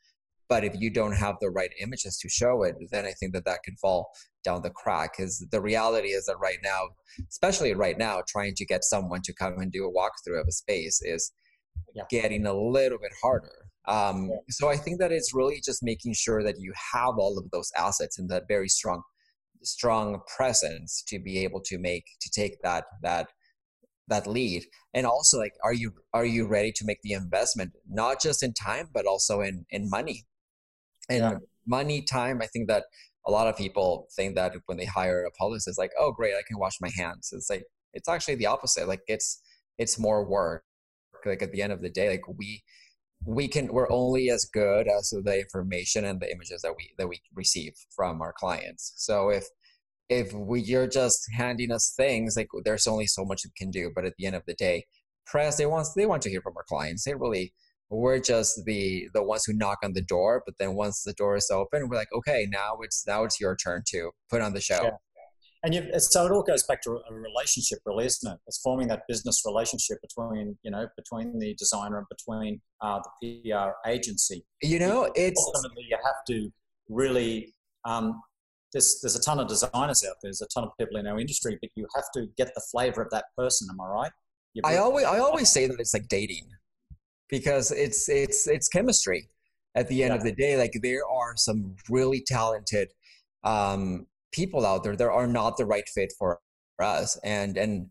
but 0.48 0.64
if 0.64 0.74
you 0.78 0.90
don't 0.90 1.16
have 1.16 1.36
the 1.40 1.48
right 1.48 1.70
images 1.80 2.18
to 2.18 2.28
show 2.28 2.62
it 2.62 2.76
then 2.90 3.06
i 3.06 3.12
think 3.12 3.32
that 3.32 3.44
that 3.44 3.62
can 3.62 3.74
fall 3.76 4.10
down 4.44 4.62
the 4.62 4.70
crack. 4.70 5.16
Because 5.16 5.46
the 5.50 5.60
reality 5.60 6.08
is 6.08 6.26
that 6.26 6.38
right 6.38 6.58
now 6.62 6.88
especially 7.30 7.74
right 7.74 7.98
now 7.98 8.22
trying 8.26 8.54
to 8.54 8.64
get 8.64 8.84
someone 8.84 9.22
to 9.22 9.32
come 9.32 9.58
and 9.58 9.72
do 9.72 9.86
a 9.86 9.92
walkthrough 9.92 10.40
of 10.40 10.46
a 10.48 10.52
space 10.52 11.00
is 11.02 11.32
yeah. 11.94 12.04
getting 12.10 12.46
a 12.46 12.54
little 12.54 12.98
bit 12.98 13.12
harder. 13.22 13.52
Um, 13.88 14.30
so 14.48 14.68
I 14.68 14.76
think 14.76 15.00
that 15.00 15.10
it's 15.10 15.34
really 15.34 15.60
just 15.64 15.82
making 15.82 16.14
sure 16.14 16.42
that 16.44 16.58
you 16.58 16.72
have 16.92 17.18
all 17.18 17.36
of 17.38 17.50
those 17.50 17.70
assets 17.76 18.18
and 18.18 18.28
that 18.30 18.44
very 18.46 18.68
strong, 18.68 19.02
strong 19.64 20.20
presence 20.36 21.02
to 21.08 21.18
be 21.18 21.38
able 21.44 21.60
to 21.60 21.78
make 21.78 22.04
to 22.20 22.30
take 22.30 22.60
that 22.62 22.84
that 23.02 23.28
that 24.08 24.26
lead. 24.26 24.64
And 24.94 25.06
also, 25.06 25.38
like, 25.38 25.54
are 25.64 25.72
you 25.72 25.92
are 26.12 26.24
you 26.24 26.46
ready 26.46 26.72
to 26.72 26.84
make 26.84 26.98
the 27.02 27.12
investment 27.12 27.72
not 27.88 28.20
just 28.20 28.42
in 28.42 28.52
time 28.52 28.88
but 28.92 29.06
also 29.06 29.40
in 29.40 29.66
in 29.70 29.88
money? 29.88 30.24
And 31.08 31.18
yeah. 31.18 31.34
money, 31.66 32.02
time. 32.02 32.40
I 32.42 32.46
think 32.46 32.68
that 32.68 32.84
a 33.26 33.30
lot 33.30 33.46
of 33.46 33.56
people 33.56 34.08
think 34.16 34.34
that 34.34 34.54
when 34.66 34.78
they 34.78 34.84
hire 34.84 35.24
a 35.24 35.30
publicist, 35.32 35.78
like, 35.78 35.92
oh, 35.98 36.12
great, 36.12 36.34
I 36.34 36.42
can 36.46 36.58
wash 36.58 36.80
my 36.80 36.90
hands. 36.96 37.30
It's 37.32 37.50
like 37.50 37.64
it's 37.92 38.08
actually 38.08 38.36
the 38.36 38.46
opposite. 38.46 38.88
Like, 38.88 39.02
it's 39.06 39.40
it's 39.78 39.98
more 39.98 40.24
work. 40.24 40.64
Like 41.24 41.42
at 41.42 41.52
the 41.52 41.62
end 41.62 41.72
of 41.72 41.82
the 41.82 41.90
day, 41.90 42.08
like 42.10 42.26
we 42.36 42.62
we 43.24 43.48
can 43.48 43.68
we're 43.68 43.90
only 43.90 44.30
as 44.30 44.44
good 44.52 44.88
as 44.88 45.10
the 45.10 45.38
information 45.38 46.04
and 46.04 46.20
the 46.20 46.30
images 46.30 46.62
that 46.62 46.74
we 46.76 46.92
that 46.98 47.08
we 47.08 47.20
receive 47.34 47.72
from 47.94 48.20
our 48.20 48.32
clients. 48.32 48.94
So 48.96 49.28
if 49.28 49.44
if 50.08 50.32
we 50.32 50.60
you're 50.60 50.88
just 50.88 51.20
handing 51.34 51.70
us 51.70 51.94
things 51.96 52.36
like 52.36 52.48
there's 52.64 52.86
only 52.86 53.06
so 53.06 53.24
much 53.24 53.42
we 53.44 53.50
can 53.56 53.70
do 53.70 53.90
but 53.94 54.04
at 54.04 54.14
the 54.18 54.26
end 54.26 54.36
of 54.36 54.42
the 54.46 54.54
day 54.54 54.84
press 55.26 55.56
they 55.56 55.66
want 55.66 55.86
they 55.96 56.06
want 56.06 56.22
to 56.22 56.30
hear 56.30 56.42
from 56.42 56.56
our 56.56 56.64
clients. 56.68 57.04
They 57.04 57.14
really 57.14 57.52
we're 57.90 58.20
just 58.20 58.64
the 58.64 59.08
the 59.14 59.22
ones 59.22 59.44
who 59.46 59.52
knock 59.52 59.78
on 59.84 59.92
the 59.92 60.02
door 60.02 60.42
but 60.44 60.54
then 60.58 60.74
once 60.74 61.02
the 61.02 61.12
door 61.12 61.36
is 61.36 61.50
open 61.50 61.88
we're 61.88 61.96
like 61.96 62.12
okay 62.14 62.46
now 62.50 62.78
it's 62.80 63.06
now 63.06 63.24
it's 63.24 63.38
your 63.38 63.54
turn 63.54 63.82
to 63.88 64.10
put 64.30 64.40
on 64.42 64.54
the 64.54 64.60
show. 64.60 64.82
Yeah 64.82 64.90
and 65.64 65.74
you, 65.74 65.88
so 65.98 66.26
it 66.26 66.32
all 66.32 66.42
goes 66.42 66.64
back 66.64 66.82
to 66.82 66.90
a 66.90 67.14
relationship, 67.14 67.78
really, 67.86 68.06
isn't 68.06 68.32
it? 68.32 68.38
It's 68.46 68.60
forming 68.60 68.88
that 68.88 69.02
business 69.08 69.42
relationship 69.46 69.98
between 70.02 70.58
you 70.62 70.70
know 70.70 70.88
between 70.96 71.38
the 71.38 71.54
designer 71.54 71.98
and 71.98 72.06
between 72.08 72.60
uh, 72.80 73.00
the 73.20 73.42
PR 73.50 73.88
agency. 73.88 74.44
You 74.62 74.80
know, 74.80 75.10
it's 75.14 75.52
ultimately 75.54 75.86
you 75.88 75.96
have 76.04 76.24
to 76.28 76.50
really. 76.88 77.54
Um, 77.84 78.20
there's 78.72 78.98
there's 79.02 79.16
a 79.16 79.20
ton 79.20 79.38
of 79.38 79.48
designers 79.48 80.04
out 80.04 80.16
there. 80.22 80.30
There's 80.30 80.40
a 80.40 80.46
ton 80.46 80.64
of 80.64 80.70
people 80.80 80.96
in 80.96 81.06
our 81.06 81.20
industry, 81.20 81.58
but 81.60 81.70
you 81.76 81.86
have 81.94 82.06
to 82.14 82.26
get 82.36 82.48
the 82.54 82.62
flavor 82.70 83.02
of 83.02 83.10
that 83.10 83.26
person. 83.36 83.68
Am 83.70 83.80
I 83.80 83.86
right? 83.86 84.12
I 84.64 84.76
always 84.78 85.04
I 85.04 85.18
always 85.18 85.50
say 85.50 85.66
that 85.66 85.78
it's 85.78 85.94
like 85.94 86.08
dating 86.08 86.46
because 87.28 87.70
it's 87.70 88.08
it's 88.08 88.46
it's 88.48 88.68
chemistry. 88.68 89.28
At 89.74 89.88
the 89.88 90.02
end 90.02 90.10
yeah. 90.10 90.16
of 90.18 90.22
the 90.22 90.32
day, 90.32 90.56
like 90.58 90.72
there 90.82 91.06
are 91.06 91.34
some 91.36 91.76
really 91.88 92.22
talented 92.26 92.88
um, 93.42 94.06
people 94.32 94.66
out 94.66 94.84
there 94.84 94.96
that 94.96 95.08
are 95.08 95.26
not 95.26 95.56
the 95.56 95.66
right 95.66 95.88
fit 95.94 96.12
for 96.18 96.38
us. 96.80 97.18
And 97.24 97.56
and 97.56 97.88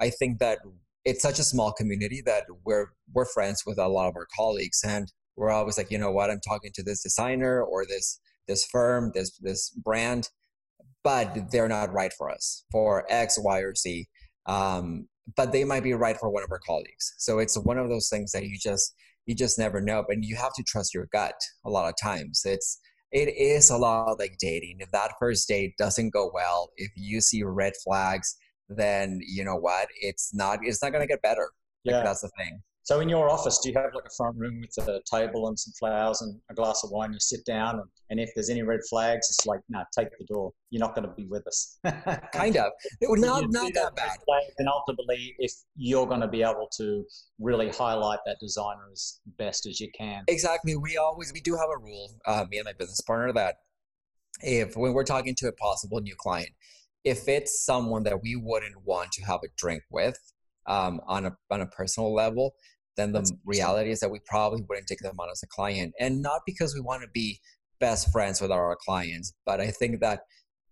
i 0.00 0.10
think 0.10 0.38
that 0.38 0.58
it's 1.04 1.22
such 1.22 1.38
a 1.38 1.44
small 1.44 1.72
community 1.72 2.22
that 2.24 2.44
we're 2.64 2.88
we're 3.12 3.26
friends 3.26 3.62
with 3.66 3.78
a 3.78 3.88
lot 3.88 4.08
of 4.08 4.16
our 4.16 4.26
colleagues. 4.36 4.82
And 4.86 5.12
we're 5.36 5.50
always 5.50 5.78
like 5.78 5.90
you 5.90 5.98
know 5.98 6.12
what? 6.12 6.30
I'm 6.30 6.40
talking 6.40 6.72
to 6.74 6.82
this 6.82 7.02
designer 7.02 7.62
or 7.62 7.86
this 7.86 8.20
this 8.48 8.66
firm 8.66 9.12
this 9.14 9.38
this 9.38 9.70
brand 9.70 10.28
but 11.04 11.50
they're 11.50 11.68
not 11.68 11.92
right 11.92 12.12
for 12.12 12.30
us 12.30 12.64
for 12.70 13.04
x 13.08 13.38
y 13.38 13.60
or 13.60 13.74
z. 13.74 14.08
Um, 14.46 15.08
but 15.36 15.52
they 15.52 15.64
might 15.64 15.84
be 15.84 15.94
right 15.94 16.16
for 16.18 16.30
one 16.30 16.42
of 16.42 16.50
our 16.50 16.60
colleagues. 16.66 17.14
So 17.18 17.38
it's 17.38 17.56
one 17.56 17.78
of 17.78 17.88
those 17.88 18.08
things 18.08 18.32
that 18.32 18.44
you 18.44 18.58
just 18.58 18.94
you 19.26 19.34
just 19.34 19.58
never 19.58 19.80
know. 19.80 20.04
But 20.06 20.22
you 20.22 20.36
have 20.36 20.52
to 20.54 20.64
trust 20.64 20.94
your 20.94 21.08
gut 21.12 21.34
a 21.64 21.70
lot 21.70 21.88
of 21.88 21.94
times. 22.00 22.42
It's 22.44 22.78
it 23.12 23.28
is 23.36 23.70
a 23.70 23.76
lot 23.76 24.18
like 24.18 24.36
dating. 24.40 24.78
If 24.80 24.90
that 24.90 25.12
first 25.20 25.46
date 25.46 25.74
doesn't 25.78 26.10
go 26.10 26.30
well, 26.32 26.70
if 26.76 26.90
you 26.96 27.20
see 27.20 27.42
red 27.42 27.74
flags, 27.84 28.36
then 28.68 29.20
you 29.26 29.44
know 29.44 29.56
what? 29.56 29.88
It's 30.00 30.34
not 30.34 30.60
it's 30.62 30.82
not 30.82 30.92
gonna 30.92 31.06
get 31.06 31.22
better. 31.22 31.50
Like, 31.84 31.94
yeah, 31.94 32.02
that's 32.02 32.22
the 32.22 32.30
thing. 32.38 32.62
So 32.84 32.98
in 32.98 33.08
your 33.08 33.30
office, 33.30 33.58
do 33.58 33.68
you 33.68 33.76
have 33.76 33.94
like 33.94 34.06
a 34.06 34.14
front 34.16 34.36
room 34.36 34.60
with 34.60 34.88
a 34.88 35.00
table 35.08 35.46
and 35.46 35.56
some 35.56 35.72
flowers 35.78 36.20
and 36.20 36.40
a 36.50 36.54
glass 36.54 36.82
of 36.82 36.90
wine? 36.90 37.12
You 37.12 37.20
sit 37.20 37.44
down, 37.44 37.76
and, 37.76 37.88
and 38.10 38.18
if 38.18 38.30
there's 38.34 38.50
any 38.50 38.62
red 38.62 38.80
flags, 38.90 39.28
it's 39.30 39.46
like, 39.46 39.60
no, 39.68 39.78
nah, 39.78 39.84
take 39.96 40.08
the 40.18 40.24
door. 40.24 40.50
You're 40.70 40.80
not 40.80 40.96
going 40.96 41.08
to 41.08 41.14
be 41.14 41.26
with 41.26 41.46
us. 41.46 41.78
kind 42.34 42.56
of. 42.56 42.72
It 43.00 43.08
would 43.08 43.20
not, 43.20 43.44
not 43.50 43.72
that 43.74 43.94
bad. 43.94 44.18
And 44.58 44.68
ultimately, 44.68 45.34
if 45.38 45.52
you're 45.76 46.06
going 46.06 46.22
to 46.22 46.28
be 46.28 46.42
able 46.42 46.68
to 46.78 47.04
really 47.38 47.68
highlight 47.68 48.18
that 48.26 48.38
designer 48.40 48.88
as 48.90 49.20
best 49.38 49.66
as 49.66 49.78
you 49.78 49.88
can. 49.96 50.24
Exactly. 50.26 50.74
We 50.74 50.96
always 50.96 51.32
we 51.32 51.40
do 51.40 51.54
have 51.54 51.68
a 51.72 51.78
rule, 51.78 52.10
uh, 52.26 52.46
me 52.50 52.58
and 52.58 52.64
my 52.64 52.72
business 52.72 53.00
partner, 53.00 53.32
that 53.34 53.56
if 54.40 54.76
when 54.76 54.92
we're 54.92 55.04
talking 55.04 55.36
to 55.36 55.46
a 55.46 55.52
possible 55.52 56.00
new 56.00 56.16
client, 56.16 56.50
if 57.04 57.28
it's 57.28 57.64
someone 57.64 58.02
that 58.04 58.22
we 58.22 58.34
wouldn't 58.34 58.84
want 58.84 59.12
to 59.12 59.24
have 59.24 59.40
a 59.44 59.48
drink 59.56 59.82
with 59.90 60.18
um, 60.66 61.00
on 61.06 61.26
a 61.26 61.36
on 61.50 61.60
a 61.60 61.66
personal 61.66 62.14
level, 62.14 62.54
then 62.96 63.12
the 63.12 63.20
That's 63.20 63.32
reality 63.44 63.90
is 63.90 64.00
that 64.00 64.10
we 64.10 64.20
probably 64.26 64.62
wouldn't 64.68 64.86
take 64.86 65.00
them 65.00 65.16
on 65.18 65.28
as 65.30 65.42
a 65.42 65.48
client. 65.48 65.94
And 65.98 66.22
not 66.22 66.42
because 66.46 66.74
we 66.74 66.80
want 66.80 67.02
to 67.02 67.08
be 67.12 67.40
best 67.80 68.12
friends 68.12 68.40
with 68.40 68.50
our 68.50 68.76
clients, 68.76 69.32
but 69.44 69.60
I 69.60 69.68
think 69.68 70.00
that 70.00 70.20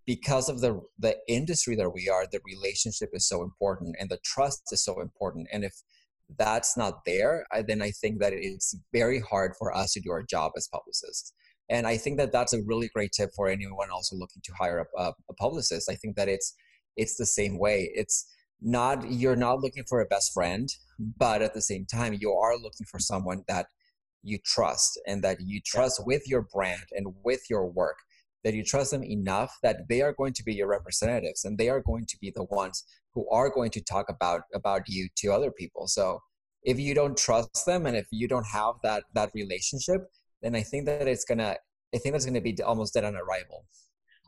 because 0.07 0.49
of 0.49 0.61
the 0.61 0.81
the 0.99 1.17
industry 1.29 1.77
that 1.77 1.91
we 1.91 2.09
are, 2.09 2.27
the 2.31 2.41
relationship 2.45 3.11
is 3.13 3.29
so 3.29 3.43
important 3.43 3.97
and 3.99 4.11
the 4.11 4.19
trust 4.25 4.63
is 4.73 4.85
so 4.85 5.01
important. 5.01 5.49
And 5.53 5.65
if 5.65 5.75
that's 6.39 6.77
not 6.77 7.05
there, 7.05 7.47
I, 7.53 7.63
then 7.63 7.83
I 7.83 7.91
think 7.91 8.21
that 8.21 8.33
it's 8.33 8.77
very 8.93 9.21
hard 9.21 9.53
for 9.59 9.75
us 9.77 9.93
to 9.93 10.01
do 10.01 10.11
our 10.11 10.23
job 10.23 10.53
as 10.57 10.69
publicists. 10.69 11.33
And 11.69 11.87
I 11.87 11.97
think 11.97 12.19
that 12.19 12.33
that's 12.33 12.53
a 12.53 12.63
really 12.67 12.89
great 12.95 13.13
tip 13.13 13.31
for 13.35 13.49
anyone 13.49 13.91
also 13.91 14.17
looking 14.17 14.43
to 14.45 14.53
hire 14.59 14.81
a, 14.81 15.01
a, 15.01 15.13
a 15.31 15.35
publicist. 15.35 15.91
I 15.91 15.95
think 15.95 16.17
that 16.17 16.29
it's 16.29 16.55
it's 16.97 17.17
the 17.17 17.27
same 17.27 17.59
way. 17.59 17.91
It's 17.95 18.27
not 18.63 19.11
you're 19.11 19.37
not 19.37 19.61
looking 19.61 19.85
for 19.89 20.01
a 20.01 20.07
best 20.07 20.33
friend 20.33 20.69
but 21.17 21.43
at 21.43 21.55
the 21.55 21.63
same 21.63 21.87
time 21.87 22.17
you 22.21 22.33
are 22.33 22.57
looking 22.57 22.87
for 22.87 22.99
someone 22.99 23.43
that 23.49 23.67
you 24.23 24.39
trust 24.45 25.01
and 25.07 25.25
that 25.25 25.39
you 25.41 25.61
trust 25.65 26.03
with 26.05 26.29
your 26.29 26.43
brand 26.43 26.85
and 26.93 27.15
with 27.25 27.41
your 27.49 27.67
work 27.67 27.97
that 28.45 28.55
you 28.55 28.65
trust 28.65 28.91
them 28.91 29.05
enough 29.05 29.59
that 29.63 29.89
they 29.89 30.01
are 30.03 30.13
going 30.13 30.33
to 30.33 30.43
be 30.43 30.55
your 30.55 30.69
representatives 30.69 31.45
and 31.45 31.59
they 31.59 31.69
are 31.69 31.81
going 31.81 32.07
to 32.07 32.17
be 32.21 32.33
the 32.35 32.45
ones 32.45 32.85
who 33.15 33.29
are 33.31 33.51
going 33.51 33.71
to 33.71 33.81
talk 33.83 34.07
about 34.09 34.43
about 34.55 34.83
you 34.89 35.09
to 35.17 35.29
other 35.29 35.51
people. 35.51 35.87
So 35.87 36.21
if 36.63 36.79
you 36.79 36.95
don't 36.95 37.17
trust 37.17 37.67
them 37.67 37.87
and 37.87 37.97
if 37.97 38.07
you 38.11 38.29
don't 38.29 38.47
have 38.47 38.75
that 38.83 39.05
that 39.15 39.31
relationship 39.35 40.03
then 40.43 40.55
i 40.55 40.63
think 40.63 40.85
that 40.87 41.09
it's 41.09 41.25
gonna 41.25 41.57
i 41.95 41.99
think 41.99 42.13
that's 42.13 42.27
gonna 42.27 42.41
be 42.41 42.57
almost 42.63 42.95
dead 42.95 43.05
on 43.05 43.17
arrival. 43.17 43.65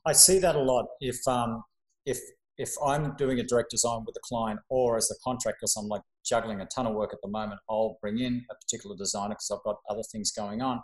I 0.06 0.12
see 0.12 0.38
that 0.40 0.56
a 0.56 0.62
lot 0.62 0.86
if 1.00 1.16
um 1.28 1.62
if 2.06 2.18
if 2.59 2.71
I'm 2.85 3.14
doing 3.16 3.40
a 3.40 3.42
direct 3.42 3.71
design 3.71 4.04
with 4.06 4.14
a 4.16 4.21
client 4.23 4.61
or 4.68 4.97
as 4.97 5.11
a 5.11 5.14
contractor, 5.25 5.56
because 5.61 5.76
I'm 5.76 5.88
like 5.88 6.02
juggling 6.25 6.61
a 6.61 6.66
ton 6.66 6.87
of 6.87 6.94
work 6.94 7.12
at 7.12 7.18
the 7.23 7.30
moment, 7.30 7.61
I'll 7.68 7.99
bring 8.00 8.18
in 8.18 8.44
a 8.50 8.54
particular 8.54 8.97
designer 8.97 9.30
because 9.30 9.50
I've 9.50 9.64
got 9.64 9.76
other 9.88 10.02
things 10.12 10.32
going 10.32 10.61
on. 10.61 10.80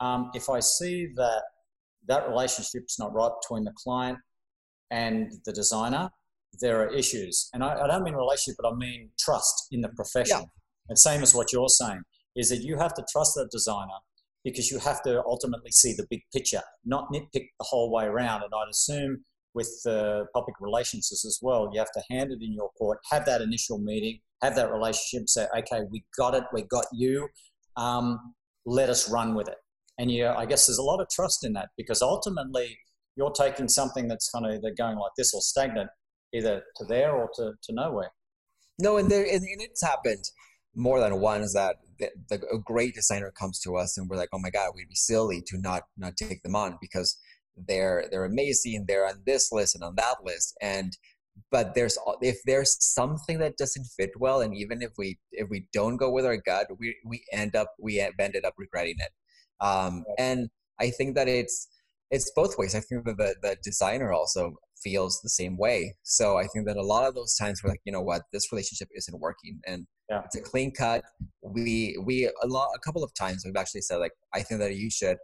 Um, 0.00 0.30
if 0.34 0.50
I 0.50 0.60
see 0.60 1.08
that 1.16 1.42
that 2.08 2.28
relationship's 2.28 2.98
not 2.98 3.14
right 3.14 3.32
between 3.40 3.64
the 3.64 3.72
client 3.76 4.18
and 4.90 5.32
the 5.44 5.52
designer, 5.52 6.10
there 6.60 6.80
are 6.80 6.92
issues. 6.92 7.48
And 7.52 7.64
I, 7.64 7.82
I 7.82 7.86
don't 7.86 8.04
mean 8.04 8.14
relationship, 8.14 8.56
but 8.60 8.70
I 8.70 8.74
mean 8.74 9.10
trust 9.18 9.68
in 9.72 9.80
the 9.80 9.88
profession. 9.88 10.38
Yeah. 10.40 10.44
And 10.88 10.98
same 10.98 11.22
as 11.22 11.34
what 11.34 11.52
you're 11.52 11.68
saying, 11.68 12.02
is 12.36 12.50
that 12.50 12.62
you 12.62 12.76
have 12.78 12.94
to 12.94 13.04
trust 13.10 13.32
that 13.36 13.48
designer 13.50 13.98
because 14.44 14.70
you 14.70 14.78
have 14.78 15.02
to 15.02 15.22
ultimately 15.24 15.72
see 15.72 15.92
the 15.94 16.06
big 16.08 16.20
picture, 16.32 16.62
not 16.84 17.10
nitpick 17.12 17.48
the 17.58 17.66
whole 17.68 17.90
way 17.90 18.04
around. 18.04 18.42
And 18.42 18.52
I'd 18.54 18.70
assume 18.70 19.24
with 19.56 19.68
public 20.34 20.54
relations 20.60 21.10
as 21.10 21.38
well. 21.42 21.70
You 21.72 21.80
have 21.80 21.90
to 21.92 22.02
hand 22.10 22.30
it 22.30 22.44
in 22.44 22.52
your 22.52 22.70
court, 22.78 22.98
have 23.10 23.24
that 23.24 23.40
initial 23.40 23.78
meeting, 23.78 24.20
have 24.42 24.54
that 24.54 24.70
relationship, 24.70 25.28
say, 25.28 25.46
okay, 25.58 25.80
we 25.90 26.04
got 26.16 26.34
it, 26.34 26.44
we 26.52 26.62
got 26.62 26.84
you, 26.92 27.26
um, 27.76 28.34
let 28.66 28.90
us 28.90 29.10
run 29.10 29.34
with 29.34 29.48
it. 29.48 29.56
And 29.98 30.10
you, 30.10 30.26
I 30.26 30.44
guess 30.44 30.66
there's 30.66 30.78
a 30.78 30.82
lot 30.82 31.00
of 31.00 31.08
trust 31.08 31.42
in 31.44 31.54
that 31.54 31.70
because 31.78 32.02
ultimately 32.02 32.78
you're 33.16 33.32
taking 33.32 33.66
something 33.66 34.08
that's 34.08 34.28
kind 34.28 34.44
of 34.44 34.52
either 34.52 34.74
going 34.76 34.98
like 34.98 35.12
this 35.16 35.32
or 35.32 35.40
stagnant, 35.40 35.88
either 36.34 36.62
to 36.76 36.84
there 36.84 37.12
or 37.12 37.30
to, 37.36 37.52
to 37.62 37.72
nowhere. 37.72 38.10
No, 38.78 38.98
and 38.98 39.10
there 39.10 39.22
and, 39.22 39.42
it's 39.42 39.82
happened 39.82 40.24
more 40.74 41.00
than 41.00 41.18
once 41.18 41.54
that 41.54 41.76
the, 41.98 42.10
the, 42.28 42.36
a 42.52 42.58
great 42.58 42.94
designer 42.94 43.32
comes 43.40 43.58
to 43.60 43.76
us 43.76 43.96
and 43.96 44.10
we're 44.10 44.18
like, 44.18 44.28
oh 44.34 44.38
my 44.38 44.50
god, 44.50 44.72
we'd 44.74 44.90
be 44.90 44.94
silly 44.94 45.42
to 45.46 45.56
not 45.56 45.84
not 45.96 46.14
take 46.18 46.42
them 46.42 46.54
on 46.54 46.76
because 46.78 47.18
they're 47.56 48.04
they're 48.10 48.24
amazing 48.24 48.84
they're 48.86 49.06
on 49.06 49.22
this 49.24 49.50
list 49.50 49.74
and 49.74 49.84
on 49.84 49.94
that 49.96 50.16
list 50.24 50.56
and 50.60 50.96
but 51.50 51.74
there's 51.74 51.98
if 52.20 52.38
there's 52.44 52.76
something 52.80 53.38
that 53.38 53.56
doesn't 53.56 53.86
fit 53.96 54.10
well 54.18 54.40
and 54.40 54.54
even 54.54 54.82
if 54.82 54.92
we 54.96 55.18
if 55.32 55.48
we 55.50 55.66
don't 55.72 55.96
go 55.96 56.10
with 56.10 56.24
our 56.24 56.36
gut 56.36 56.66
we 56.78 56.96
we 57.04 57.24
end 57.32 57.54
up 57.54 57.74
we 57.78 57.96
have 57.96 58.12
ended 58.18 58.44
up 58.44 58.54
regretting 58.58 58.96
it. 58.98 59.10
Um, 59.64 60.04
and 60.18 60.48
i 60.80 60.90
think 60.90 61.14
that 61.16 61.28
it's 61.28 61.68
it's 62.12 62.30
both 62.36 62.56
ways. 62.56 62.76
I 62.76 62.80
think 62.80 63.04
that 63.04 63.16
the, 63.16 63.34
the 63.42 63.56
designer 63.64 64.12
also 64.12 64.54
feels 64.80 65.20
the 65.20 65.28
same 65.28 65.56
way. 65.56 65.96
So 66.02 66.36
i 66.36 66.46
think 66.46 66.66
that 66.66 66.76
a 66.76 66.82
lot 66.82 67.06
of 67.06 67.14
those 67.14 67.34
times 67.34 67.62
we're 67.62 67.70
like 67.70 67.80
you 67.84 67.92
know 67.92 68.02
what? 68.02 68.22
This 68.32 68.52
relationship 68.52 68.88
isn't 68.94 69.20
working. 69.20 69.60
And 69.66 69.86
yeah. 70.10 70.22
it's 70.24 70.36
a 70.36 70.40
clean 70.40 70.72
cut. 70.72 71.02
We 71.42 71.98
we 72.04 72.26
a 72.26 72.46
lot 72.46 72.68
a 72.74 72.78
couple 72.78 73.02
of 73.02 73.12
times 73.14 73.42
we've 73.44 73.56
actually 73.56 73.82
said 73.82 73.96
like 73.96 74.12
i 74.34 74.40
think 74.42 74.60
that 74.60 74.76
you 74.76 74.90
should 74.90 75.18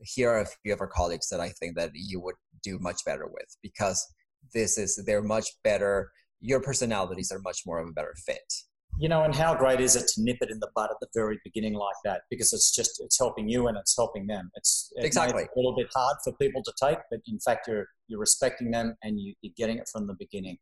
here 0.00 0.30
are 0.30 0.40
a 0.40 0.46
few 0.46 0.72
of 0.72 0.80
our 0.80 0.86
colleagues 0.86 1.28
that 1.28 1.40
I 1.40 1.50
think 1.50 1.76
that 1.76 1.90
you 1.94 2.20
would 2.20 2.36
do 2.62 2.78
much 2.78 3.04
better 3.04 3.26
with 3.26 3.56
because 3.62 4.06
this 4.54 4.78
is 4.78 5.02
they're 5.06 5.22
much 5.22 5.46
better. 5.64 6.10
Your 6.40 6.60
personalities 6.60 7.32
are 7.32 7.40
much 7.40 7.62
more 7.66 7.78
of 7.80 7.88
a 7.88 7.92
better 7.92 8.14
fit. 8.24 8.52
You 9.00 9.08
know, 9.08 9.22
and 9.22 9.34
how 9.34 9.54
great 9.54 9.80
is 9.80 9.94
it 9.94 10.08
to 10.08 10.22
nip 10.22 10.38
it 10.40 10.50
in 10.50 10.58
the 10.58 10.70
bud 10.74 10.88
at 10.90 10.96
the 11.00 11.06
very 11.14 11.38
beginning 11.44 11.74
like 11.74 11.94
that? 12.04 12.22
Because 12.30 12.52
it's 12.52 12.74
just 12.74 13.00
it's 13.00 13.18
helping 13.18 13.48
you 13.48 13.68
and 13.68 13.76
it's 13.76 13.94
helping 13.96 14.26
them. 14.26 14.50
It's 14.54 14.92
it 14.96 15.04
exactly 15.04 15.44
a 15.44 15.48
little 15.56 15.76
bit 15.76 15.88
hard 15.94 16.16
for 16.24 16.32
people 16.32 16.62
to 16.64 16.72
take, 16.82 16.98
but 17.10 17.20
in 17.26 17.38
fact, 17.38 17.68
you're 17.68 17.86
you're 18.08 18.18
respecting 18.18 18.70
them 18.70 18.96
and 19.02 19.20
you, 19.20 19.34
you're 19.40 19.52
getting 19.56 19.78
it 19.78 19.88
from 19.92 20.06
the 20.06 20.14
beginning. 20.18 20.58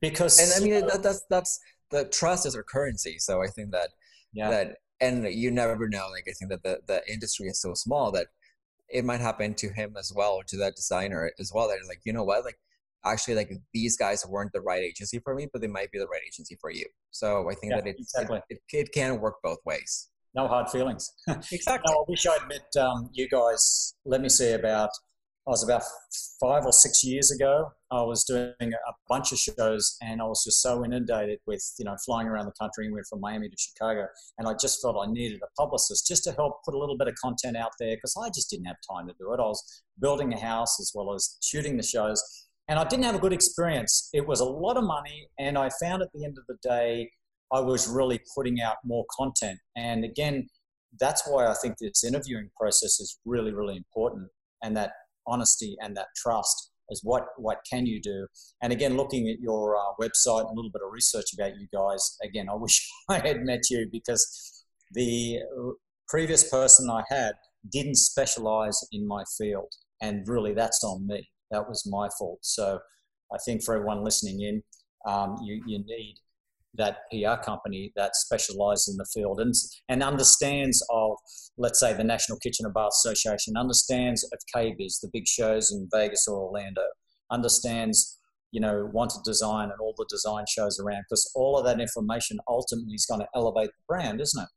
Because 0.00 0.38
and 0.38 0.50
I 0.56 0.64
mean 0.64 0.86
that, 0.86 1.02
that's 1.02 1.24
that's 1.28 1.58
the 1.90 2.06
trust 2.06 2.46
is 2.46 2.56
our 2.56 2.62
currency. 2.62 3.18
So 3.18 3.42
I 3.42 3.48
think 3.48 3.70
that 3.72 3.90
yeah. 4.32 4.50
that 4.50 4.76
and 5.00 5.24
you 5.26 5.50
never 5.50 5.88
know. 5.88 6.08
Like 6.10 6.24
I 6.28 6.32
think 6.32 6.50
that 6.50 6.62
the, 6.62 6.80
the 6.86 7.02
industry 7.12 7.48
is 7.48 7.60
so 7.60 7.74
small 7.74 8.10
that 8.12 8.28
it 8.88 9.04
might 9.04 9.20
happen 9.20 9.54
to 9.54 9.68
him 9.68 9.96
as 9.98 10.12
well, 10.14 10.32
or 10.32 10.44
to 10.44 10.56
that 10.58 10.76
designer 10.76 11.30
as 11.38 11.52
well. 11.54 11.68
That 11.68 11.78
like, 11.88 12.00
you 12.04 12.12
know 12.12 12.24
what, 12.24 12.44
like 12.44 12.58
actually 13.04 13.34
like 13.34 13.52
these 13.72 13.96
guys 13.96 14.24
weren't 14.26 14.52
the 14.52 14.60
right 14.60 14.82
agency 14.82 15.18
for 15.18 15.34
me, 15.34 15.48
but 15.52 15.60
they 15.60 15.68
might 15.68 15.90
be 15.90 15.98
the 15.98 16.06
right 16.06 16.22
agency 16.26 16.56
for 16.60 16.70
you. 16.70 16.86
So 17.10 17.48
I 17.50 17.54
think 17.54 17.72
yeah, 17.72 17.80
that 17.80 17.86
it, 17.86 17.96
exactly. 17.98 18.40
it, 18.48 18.60
it, 18.72 18.78
it 18.78 18.92
can 18.92 19.20
work 19.20 19.36
both 19.42 19.58
ways. 19.64 20.08
No 20.34 20.48
hard 20.48 20.68
feelings. 20.68 21.12
exactly. 21.28 21.92
no, 21.92 22.00
I 22.00 22.04
wish 22.08 22.26
I'd 22.26 22.46
met 22.48 22.84
um, 22.84 23.08
you 23.12 23.28
guys. 23.28 23.94
Let 24.04 24.20
me 24.20 24.28
see 24.28 24.52
about 24.52 24.90
I 25.46 25.50
was 25.50 25.62
about 25.62 25.84
five 26.40 26.66
or 26.66 26.72
six 26.72 27.04
years 27.04 27.30
ago. 27.30 27.70
I 27.92 28.02
was 28.02 28.24
doing 28.24 28.52
a 28.60 28.92
bunch 29.08 29.30
of 29.30 29.38
shows 29.38 29.96
and 30.02 30.20
I 30.20 30.24
was 30.24 30.42
just 30.42 30.60
so 30.60 30.84
inundated 30.84 31.38
with, 31.46 31.62
you 31.78 31.84
know, 31.84 31.96
flying 32.04 32.26
around 32.26 32.46
the 32.46 32.52
country 32.60 32.86
and 32.86 32.92
went 32.92 33.06
from 33.06 33.20
Miami 33.20 33.48
to 33.48 33.56
Chicago. 33.56 34.08
And 34.38 34.48
I 34.48 34.54
just 34.60 34.82
felt 34.82 34.96
I 35.00 35.08
needed 35.08 35.40
a 35.42 35.62
publicist 35.62 36.08
just 36.08 36.24
to 36.24 36.32
help 36.32 36.64
put 36.64 36.74
a 36.74 36.78
little 36.78 36.98
bit 36.98 37.06
of 37.06 37.14
content 37.14 37.56
out 37.56 37.70
there 37.78 37.94
because 37.94 38.16
I 38.20 38.28
just 38.30 38.50
didn't 38.50 38.64
have 38.64 38.78
time 38.90 39.06
to 39.06 39.14
do 39.20 39.32
it. 39.32 39.38
I 39.38 39.44
was 39.44 39.84
building 40.00 40.32
a 40.32 40.38
house 40.38 40.80
as 40.80 40.90
well 40.92 41.14
as 41.14 41.36
shooting 41.40 41.76
the 41.76 41.84
shows. 41.84 42.20
And 42.66 42.80
I 42.80 42.84
didn't 42.84 43.04
have 43.04 43.14
a 43.14 43.20
good 43.20 43.32
experience. 43.32 44.10
It 44.12 44.26
was 44.26 44.40
a 44.40 44.44
lot 44.44 44.76
of 44.76 44.82
money. 44.82 45.28
And 45.38 45.56
I 45.56 45.70
found 45.80 46.02
at 46.02 46.08
the 46.12 46.24
end 46.24 46.38
of 46.38 46.44
the 46.48 46.56
day, 46.68 47.12
I 47.52 47.60
was 47.60 47.86
really 47.86 48.20
putting 48.34 48.60
out 48.60 48.78
more 48.84 49.04
content. 49.16 49.60
And 49.76 50.04
again, 50.04 50.48
that's 50.98 51.22
why 51.28 51.46
I 51.46 51.54
think 51.54 51.76
this 51.78 52.02
interviewing 52.02 52.50
process 52.60 52.98
is 52.98 53.20
really, 53.24 53.54
really 53.54 53.76
important. 53.76 54.26
And 54.64 54.76
that 54.76 54.90
honesty 55.26 55.76
and 55.80 55.96
that 55.96 56.08
trust 56.16 56.70
is 56.90 57.00
what 57.02 57.24
what 57.36 57.58
can 57.68 57.86
you 57.86 58.00
do. 58.00 58.26
And 58.62 58.72
again 58.72 58.96
looking 58.96 59.28
at 59.28 59.40
your 59.40 59.76
uh, 59.76 59.92
website 60.00 60.40
and 60.40 60.50
a 60.50 60.54
little 60.54 60.70
bit 60.70 60.82
of 60.84 60.92
research 60.92 61.32
about 61.34 61.56
you 61.58 61.66
guys 61.72 62.16
again 62.22 62.48
i 62.48 62.54
wish 62.66 62.88
i 63.08 63.18
had 63.18 63.42
met 63.42 63.70
you 63.70 63.88
because 63.90 64.64
the 64.92 65.40
previous 66.08 66.48
person 66.48 66.88
i 66.90 67.02
had 67.08 67.32
didn't 67.70 67.96
specialize 67.96 68.78
in 68.92 69.06
my 69.06 69.24
field. 69.36 69.72
And 70.00 70.28
really 70.28 70.54
that's 70.54 70.84
on 70.84 71.06
me. 71.06 71.28
That 71.50 71.68
was 71.68 71.86
my 71.90 72.08
fault. 72.18 72.38
So 72.42 72.78
i 73.32 73.38
think 73.44 73.64
for 73.64 73.74
everyone 73.74 74.04
listening 74.04 74.40
in 74.42 74.62
um, 75.06 75.36
you, 75.42 75.62
you 75.66 75.78
need 75.78 76.16
that 76.76 76.98
PR 77.10 77.40
company 77.42 77.92
that 77.96 78.16
specializes 78.16 78.88
in 78.88 78.96
the 78.96 79.06
field 79.12 79.40
and, 79.40 79.54
and 79.88 80.02
understands 80.02 80.84
of, 80.90 81.16
let's 81.56 81.80
say, 81.80 81.92
the 81.92 82.04
National 82.04 82.38
Kitchen 82.38 82.66
and 82.66 82.74
Bath 82.74 82.90
Association, 83.04 83.56
understands 83.56 84.24
of 84.32 84.38
KBIS, 84.54 85.00
the 85.00 85.10
big 85.12 85.26
shows 85.26 85.70
in 85.72 85.88
Vegas 85.92 86.26
or 86.28 86.38
Orlando, 86.38 86.82
understands, 87.30 88.18
you 88.52 88.60
know, 88.60 88.90
WantedDesign 88.94 89.64
and 89.64 89.80
all 89.80 89.94
the 89.96 90.06
design 90.08 90.44
shows 90.48 90.78
around, 90.78 91.04
because 91.08 91.30
all 91.34 91.58
of 91.58 91.64
that 91.64 91.80
information 91.80 92.38
ultimately 92.48 92.94
is 92.94 93.06
going 93.06 93.20
to 93.20 93.28
elevate 93.34 93.68
the 93.68 93.84
brand, 93.88 94.20
isn't 94.20 94.42
it? 94.42 94.48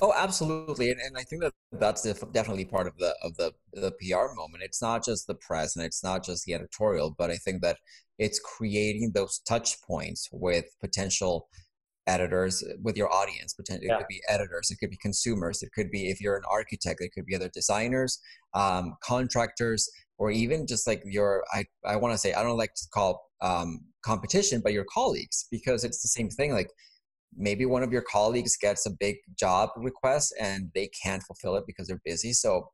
Oh, 0.00 0.12
absolutely, 0.14 0.90
and, 0.90 1.00
and 1.00 1.16
I 1.16 1.22
think 1.22 1.42
that 1.42 1.52
that's 1.72 2.02
definitely 2.02 2.64
part 2.64 2.86
of 2.86 2.96
the 2.98 3.14
of 3.22 3.36
the 3.36 3.52
the 3.72 3.92
PR 3.92 4.34
moment. 4.34 4.62
It's 4.62 4.82
not 4.82 5.04
just 5.04 5.26
the 5.26 5.34
press 5.34 5.76
and 5.76 5.84
it's 5.84 6.02
not 6.04 6.24
just 6.24 6.44
the 6.44 6.54
editorial, 6.54 7.14
but 7.16 7.30
I 7.30 7.36
think 7.36 7.62
that 7.62 7.78
it's 8.18 8.38
creating 8.38 9.12
those 9.14 9.40
touch 9.40 9.80
points 9.82 10.28
with 10.32 10.66
potential 10.80 11.48
editors, 12.06 12.62
with 12.82 12.96
your 12.96 13.12
audience. 13.12 13.54
Potentially, 13.54 13.88
yeah. 13.88 13.96
it 13.96 13.98
could 13.98 14.08
be 14.08 14.22
editors, 14.28 14.70
it 14.70 14.78
could 14.78 14.90
be 14.90 14.98
consumers, 14.98 15.62
it 15.62 15.72
could 15.72 15.90
be 15.90 16.08
if 16.08 16.20
you're 16.20 16.36
an 16.36 16.44
architect, 16.50 17.00
it 17.00 17.12
could 17.12 17.26
be 17.26 17.34
other 17.34 17.48
designers, 17.48 18.20
um, 18.54 18.96
contractors, 19.02 19.88
or 20.18 20.30
even 20.30 20.66
just 20.66 20.86
like 20.86 21.02
your 21.04 21.44
I 21.52 21.64
I 21.84 21.96
want 21.96 22.12
to 22.12 22.18
say 22.18 22.32
I 22.32 22.42
don't 22.42 22.56
like 22.56 22.74
to 22.74 22.88
call 22.92 23.26
um, 23.40 23.80
competition, 24.04 24.60
but 24.62 24.72
your 24.72 24.86
colleagues 24.92 25.46
because 25.50 25.84
it's 25.84 26.02
the 26.02 26.08
same 26.08 26.30
thing. 26.30 26.52
Like 26.52 26.70
maybe 27.36 27.66
one 27.66 27.82
of 27.82 27.92
your 27.92 28.02
colleagues 28.02 28.56
gets 28.56 28.86
a 28.86 28.90
big 28.90 29.16
job 29.38 29.70
request 29.76 30.34
and 30.40 30.70
they 30.74 30.88
can't 31.02 31.22
fulfill 31.22 31.56
it 31.56 31.64
because 31.66 31.88
they're 31.88 32.00
busy. 32.04 32.32
So 32.32 32.68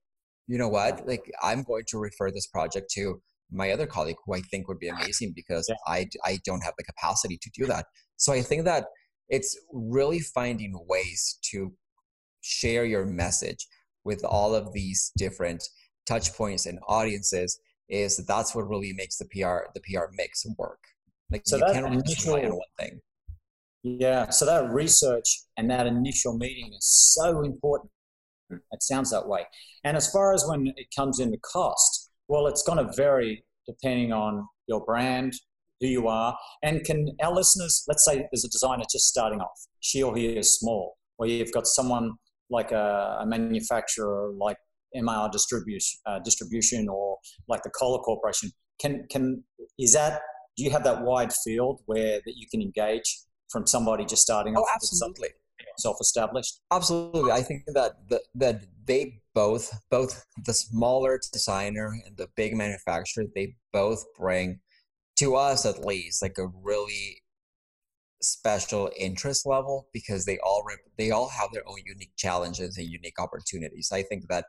you 0.48 0.58
know 0.58 0.68
what? 0.68 1.06
Like 1.06 1.30
i'm 1.42 1.62
going 1.62 1.84
to 1.88 1.98
refer 1.98 2.30
this 2.30 2.46
project 2.46 2.90
to 2.92 3.20
my 3.50 3.70
other 3.70 3.86
colleague 3.86 4.16
who 4.24 4.34
i 4.34 4.40
think 4.40 4.66
would 4.66 4.78
be 4.78 4.88
amazing 4.88 5.32
because 5.36 5.66
yeah. 5.68 5.76
i 5.86 6.08
i 6.24 6.38
don't 6.44 6.62
have 6.62 6.74
the 6.78 6.84
capacity 6.84 7.38
to 7.40 7.50
do 7.54 7.66
that. 7.66 7.86
So 8.16 8.32
i 8.32 8.42
think 8.42 8.64
that 8.64 8.86
it's 9.28 9.58
really 9.72 10.20
finding 10.20 10.74
ways 10.88 11.38
to 11.50 11.72
share 12.40 12.84
your 12.84 13.06
message 13.06 13.66
with 14.04 14.24
all 14.24 14.54
of 14.54 14.72
these 14.72 15.12
different 15.16 15.62
touch 16.06 16.32
points 16.34 16.66
and 16.66 16.78
audiences 16.88 17.58
is 17.88 18.16
that's 18.26 18.54
what 18.54 18.68
really 18.68 18.92
makes 18.94 19.16
the 19.16 19.26
pr 19.26 19.70
the 19.74 19.80
pr 19.80 20.04
mix 20.14 20.44
work. 20.58 20.80
Like 21.30 21.42
so 21.46 21.56
you 21.56 21.64
can't 21.72 21.86
really 21.86 22.16
rely 22.26 22.44
on 22.44 22.52
one 22.52 22.74
thing 22.78 23.00
yeah, 23.82 24.30
so 24.30 24.46
that 24.46 24.70
research 24.70 25.42
and 25.56 25.70
that 25.70 25.86
initial 25.86 26.36
meeting 26.36 26.72
is 26.76 27.14
so 27.14 27.42
important. 27.42 27.90
It 28.50 28.82
sounds 28.82 29.10
that 29.10 29.26
way. 29.26 29.46
And 29.82 29.96
as 29.96 30.10
far 30.10 30.34
as 30.34 30.44
when 30.46 30.72
it 30.76 30.86
comes 30.96 31.18
into 31.18 31.38
cost, 31.38 32.10
well, 32.28 32.46
it's 32.46 32.62
going 32.62 32.84
to 32.84 32.92
vary 32.94 33.44
depending 33.66 34.12
on 34.12 34.46
your 34.68 34.84
brand, 34.84 35.32
who 35.80 35.88
you 35.88 36.08
are, 36.08 36.36
and 36.62 36.84
can 36.84 37.08
our 37.22 37.32
listeners, 37.32 37.84
let's 37.88 38.04
say 38.04 38.26
there's 38.30 38.44
a 38.44 38.48
designer 38.48 38.84
just 38.90 39.06
starting 39.06 39.40
off, 39.40 39.66
she 39.80 40.02
or 40.02 40.16
he 40.16 40.26
is 40.26 40.56
small, 40.56 40.96
or 41.18 41.26
you've 41.26 41.52
got 41.52 41.66
someone 41.66 42.12
like 42.50 42.70
a, 42.70 43.18
a 43.20 43.26
manufacturer 43.26 44.30
like 44.36 44.56
MR 44.96 45.30
distribution, 45.32 45.98
uh, 46.06 46.20
distribution 46.20 46.88
or 46.88 47.18
like 47.48 47.62
the 47.62 47.70
Kohler 47.70 47.98
Corporation. 47.98 48.50
Can, 48.80 49.06
can, 49.10 49.42
is 49.78 49.92
that, 49.94 50.20
do 50.56 50.64
you 50.64 50.70
have 50.70 50.84
that 50.84 51.02
wide 51.02 51.32
field 51.32 51.80
where 51.86 52.20
that 52.24 52.34
you 52.36 52.46
can 52.50 52.60
engage 52.60 53.22
from 53.52 53.66
somebody 53.66 54.04
just 54.04 54.22
starting 54.22 54.54
oh, 54.56 54.66
absolutely. 54.74 55.28
self-established? 55.78 56.60
Absolutely. 56.70 57.30
I 57.30 57.42
think 57.42 57.64
that 57.74 58.08
the, 58.08 58.22
that 58.34 58.64
they 58.84 59.20
both 59.34 59.72
both 59.90 60.24
the 60.44 60.54
smaller 60.54 61.20
designer 61.32 61.94
and 62.06 62.16
the 62.16 62.28
big 62.36 62.54
manufacturer 62.56 63.24
they 63.34 63.54
both 63.72 64.04
bring 64.18 64.60
to 65.16 65.36
us 65.36 65.64
at 65.64 65.84
least 65.84 66.20
like 66.20 66.36
a 66.38 66.48
really 66.62 67.22
special 68.20 68.90
interest 68.98 69.46
level 69.46 69.88
because 69.92 70.24
they 70.24 70.38
all 70.38 70.62
rep- 70.66 70.78
they 70.96 71.10
all 71.10 71.28
have 71.28 71.50
their 71.52 71.66
own 71.68 71.78
unique 71.84 72.12
challenges 72.16 72.76
and 72.78 72.88
unique 72.88 73.18
opportunities. 73.20 73.90
I 73.92 74.02
think 74.02 74.28
that 74.28 74.46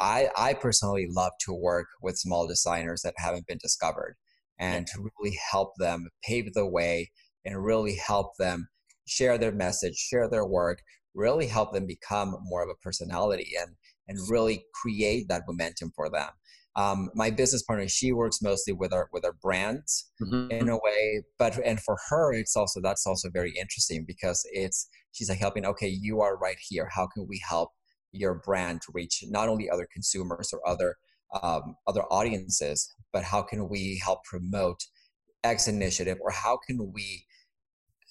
i 0.00 0.28
i 0.36 0.54
personally 0.54 1.06
love 1.10 1.32
to 1.40 1.52
work 1.52 1.86
with 2.00 2.16
small 2.16 2.46
designers 2.46 3.02
that 3.02 3.14
haven't 3.18 3.46
been 3.46 3.58
discovered 3.60 4.16
and 4.58 4.86
to 4.86 5.08
really 5.18 5.36
help 5.50 5.72
them 5.76 6.08
pave 6.24 6.52
the 6.54 6.66
way 6.66 7.10
and 7.44 7.64
really 7.64 7.96
help 7.96 8.36
them 8.38 8.68
share 9.06 9.38
their 9.38 9.52
message, 9.52 9.96
share 9.96 10.28
their 10.28 10.46
work, 10.46 10.82
really 11.14 11.46
help 11.46 11.72
them 11.72 11.86
become 11.86 12.36
more 12.42 12.62
of 12.62 12.68
a 12.68 12.82
personality 12.82 13.52
and 13.58 13.76
and 14.08 14.18
really 14.28 14.64
create 14.74 15.26
that 15.28 15.42
momentum 15.46 15.92
for 15.94 16.10
them. 16.10 16.28
Um, 16.74 17.10
my 17.14 17.30
business 17.30 17.62
partner, 17.62 17.86
she 17.86 18.12
works 18.12 18.40
mostly 18.42 18.72
with 18.72 18.92
our 18.92 19.08
with 19.12 19.24
our 19.24 19.34
brands 19.42 20.10
mm-hmm. 20.22 20.50
in 20.50 20.68
a 20.68 20.76
way, 20.76 21.22
but 21.38 21.58
and 21.64 21.80
for 21.80 21.96
her, 22.08 22.32
it's 22.32 22.56
also 22.56 22.80
that's 22.80 23.06
also 23.06 23.28
very 23.30 23.52
interesting 23.58 24.04
because 24.06 24.42
it's 24.52 24.88
she's 25.12 25.28
like 25.28 25.38
helping. 25.38 25.66
Okay, 25.66 25.88
you 25.88 26.20
are 26.20 26.36
right 26.38 26.56
here. 26.68 26.88
How 26.90 27.06
can 27.06 27.26
we 27.28 27.40
help 27.46 27.70
your 28.12 28.40
brand 28.44 28.80
to 28.82 28.92
reach 28.94 29.22
not 29.28 29.48
only 29.48 29.68
other 29.68 29.86
consumers 29.92 30.50
or 30.52 30.66
other 30.66 30.96
um, 31.42 31.76
other 31.86 32.04
audiences, 32.04 32.90
but 33.12 33.24
how 33.24 33.42
can 33.42 33.68
we 33.68 34.00
help 34.02 34.24
promote 34.24 34.80
X 35.44 35.68
initiative, 35.68 36.16
or 36.22 36.30
how 36.30 36.58
can 36.66 36.92
we 36.94 37.24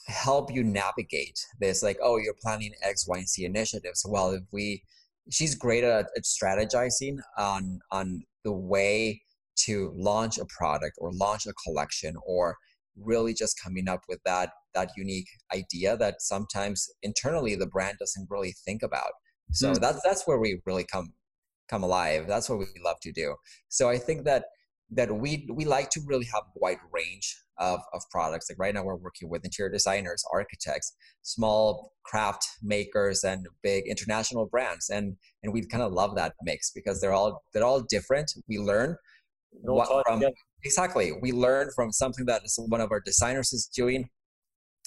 help 0.07 0.51
you 0.51 0.63
navigate 0.63 1.45
this 1.59 1.83
like 1.83 1.97
oh 2.01 2.17
you're 2.17 2.35
planning 2.41 2.73
x 2.83 3.07
y 3.07 3.17
and 3.17 3.27
z 3.27 3.45
initiatives. 3.45 4.05
Well 4.07 4.31
if 4.31 4.43
we 4.51 4.83
she's 5.29 5.55
great 5.55 5.83
at, 5.83 6.07
at 6.15 6.23
strategizing 6.23 7.17
on 7.37 7.79
on 7.91 8.23
the 8.43 8.51
way 8.51 9.21
to 9.55 9.93
launch 9.95 10.37
a 10.37 10.45
product 10.45 10.97
or 10.99 11.11
launch 11.13 11.45
a 11.45 11.53
collection 11.53 12.15
or 12.25 12.57
really 12.97 13.33
just 13.33 13.59
coming 13.61 13.87
up 13.87 14.01
with 14.09 14.19
that 14.25 14.51
that 14.73 14.91
unique 14.97 15.27
idea 15.53 15.97
that 15.97 16.21
sometimes 16.21 16.89
internally 17.03 17.55
the 17.55 17.67
brand 17.67 17.97
doesn't 17.99 18.27
really 18.29 18.53
think 18.65 18.81
about. 18.83 19.11
So 19.51 19.71
mm. 19.71 19.79
that's 19.79 20.01
that's 20.03 20.27
where 20.27 20.39
we 20.39 20.61
really 20.65 20.85
come 20.85 21.13
come 21.69 21.83
alive. 21.83 22.27
That's 22.27 22.49
what 22.49 22.59
we 22.59 22.65
love 22.83 22.97
to 23.01 23.11
do. 23.11 23.35
So 23.69 23.89
i 23.89 23.97
think 23.97 24.25
that 24.25 24.45
that 24.91 25.11
we 25.11 25.47
we 25.51 25.65
like 25.65 25.89
to 25.91 26.01
really 26.05 26.25
have 26.25 26.43
a 26.43 26.59
wide 26.59 26.79
range 26.91 27.37
of, 27.57 27.79
of 27.93 28.01
products. 28.09 28.49
Like 28.49 28.59
right 28.59 28.73
now, 28.73 28.83
we're 28.83 28.95
working 28.95 29.29
with 29.29 29.45
interior 29.45 29.71
designers, 29.71 30.23
architects, 30.33 30.93
small 31.21 31.93
craft 32.03 32.45
makers, 32.61 33.23
and 33.23 33.47
big 33.63 33.85
international 33.87 34.47
brands, 34.47 34.89
and 34.89 35.15
and 35.43 35.53
we 35.53 35.65
kind 35.65 35.83
of 35.83 35.93
love 35.93 36.15
that 36.15 36.33
mix 36.43 36.71
because 36.71 36.99
they're 36.99 37.13
all 37.13 37.41
they're 37.53 37.63
all 37.63 37.81
different. 37.81 38.33
We 38.47 38.57
learn 38.57 38.97
what 39.51 40.05
from 40.05 40.23
exactly 40.63 41.11
we 41.21 41.31
learn 41.31 41.69
from 41.75 41.91
something 41.91 42.25
that 42.25 42.43
one 42.57 42.81
of 42.81 42.91
our 42.91 42.99
designers 42.99 43.53
is 43.53 43.67
doing. 43.67 44.09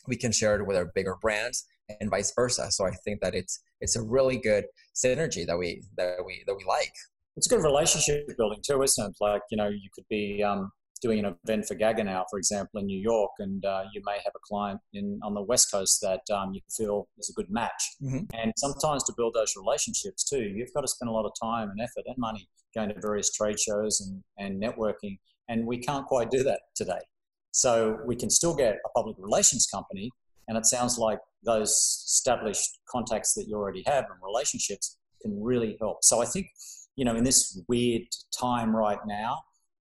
We 0.06 0.16
can 0.16 0.32
share 0.32 0.60
it 0.60 0.66
with 0.66 0.76
our 0.76 0.90
bigger 0.94 1.16
brands 1.20 1.66
and 2.00 2.10
vice 2.10 2.32
versa. 2.34 2.70
So 2.70 2.86
I 2.86 2.90
think 3.04 3.20
that 3.20 3.34
it's 3.34 3.60
it's 3.80 3.96
a 3.96 4.02
really 4.02 4.38
good 4.38 4.64
synergy 4.94 5.46
that 5.46 5.58
we 5.58 5.82
that 5.96 6.24
we 6.24 6.44
that 6.46 6.54
we 6.54 6.64
like. 6.64 6.92
It's 7.36 7.46
good 7.48 7.62
relationship 7.62 8.26
building 8.38 8.60
too, 8.64 8.82
isn't 8.82 9.10
it? 9.10 9.16
Like 9.20 9.42
you 9.50 9.56
know, 9.56 9.68
you 9.68 9.88
could 9.94 10.04
be 10.08 10.42
um, 10.42 10.70
doing 11.02 11.24
an 11.24 11.36
event 11.44 11.66
for 11.66 11.74
Gaggenau, 11.74 12.24
for 12.30 12.38
example, 12.38 12.80
in 12.80 12.86
New 12.86 13.00
York, 13.00 13.32
and 13.38 13.64
uh, 13.64 13.82
you 13.92 14.00
may 14.06 14.18
have 14.24 14.32
a 14.34 14.42
client 14.42 14.80
in 14.92 15.20
on 15.22 15.34
the 15.34 15.42
West 15.42 15.70
Coast 15.70 16.00
that 16.00 16.22
um, 16.34 16.52
you 16.54 16.60
feel 16.74 17.08
is 17.18 17.28
a 17.30 17.34
good 17.34 17.50
match. 17.50 17.82
Mm-hmm. 18.02 18.24
And 18.32 18.52
sometimes 18.56 19.04
to 19.04 19.12
build 19.16 19.34
those 19.34 19.54
relationships 19.56 20.24
too, 20.24 20.42
you've 20.42 20.72
got 20.74 20.80
to 20.80 20.88
spend 20.88 21.08
a 21.08 21.12
lot 21.12 21.26
of 21.26 21.32
time 21.40 21.70
and 21.70 21.80
effort 21.80 22.04
and 22.06 22.16
money 22.16 22.48
going 22.74 22.88
to 22.88 23.00
various 23.00 23.30
trade 23.32 23.60
shows 23.60 24.00
and, 24.00 24.22
and 24.38 24.62
networking. 24.62 25.18
And 25.48 25.66
we 25.66 25.78
can't 25.78 26.06
quite 26.06 26.30
do 26.30 26.42
that 26.44 26.60
today. 26.74 27.00
So 27.52 27.98
we 28.06 28.16
can 28.16 28.30
still 28.30 28.56
get 28.56 28.76
a 28.84 28.88
public 28.96 29.16
relations 29.18 29.68
company, 29.72 30.10
and 30.48 30.58
it 30.58 30.66
sounds 30.66 30.98
like 30.98 31.18
those 31.44 31.70
established 31.70 32.78
contacts 32.88 33.34
that 33.34 33.44
you 33.46 33.56
already 33.56 33.84
have 33.86 34.04
and 34.04 34.18
relationships 34.24 34.96
can 35.22 35.40
really 35.40 35.76
help. 35.80 35.98
So 36.02 36.22
I 36.22 36.26
think, 36.26 36.46
you 36.96 37.04
know, 37.04 37.16
in 37.16 37.24
this 37.24 37.60
weird 37.68 38.02
time 38.38 38.74
right 38.74 38.98
now, 39.06 39.38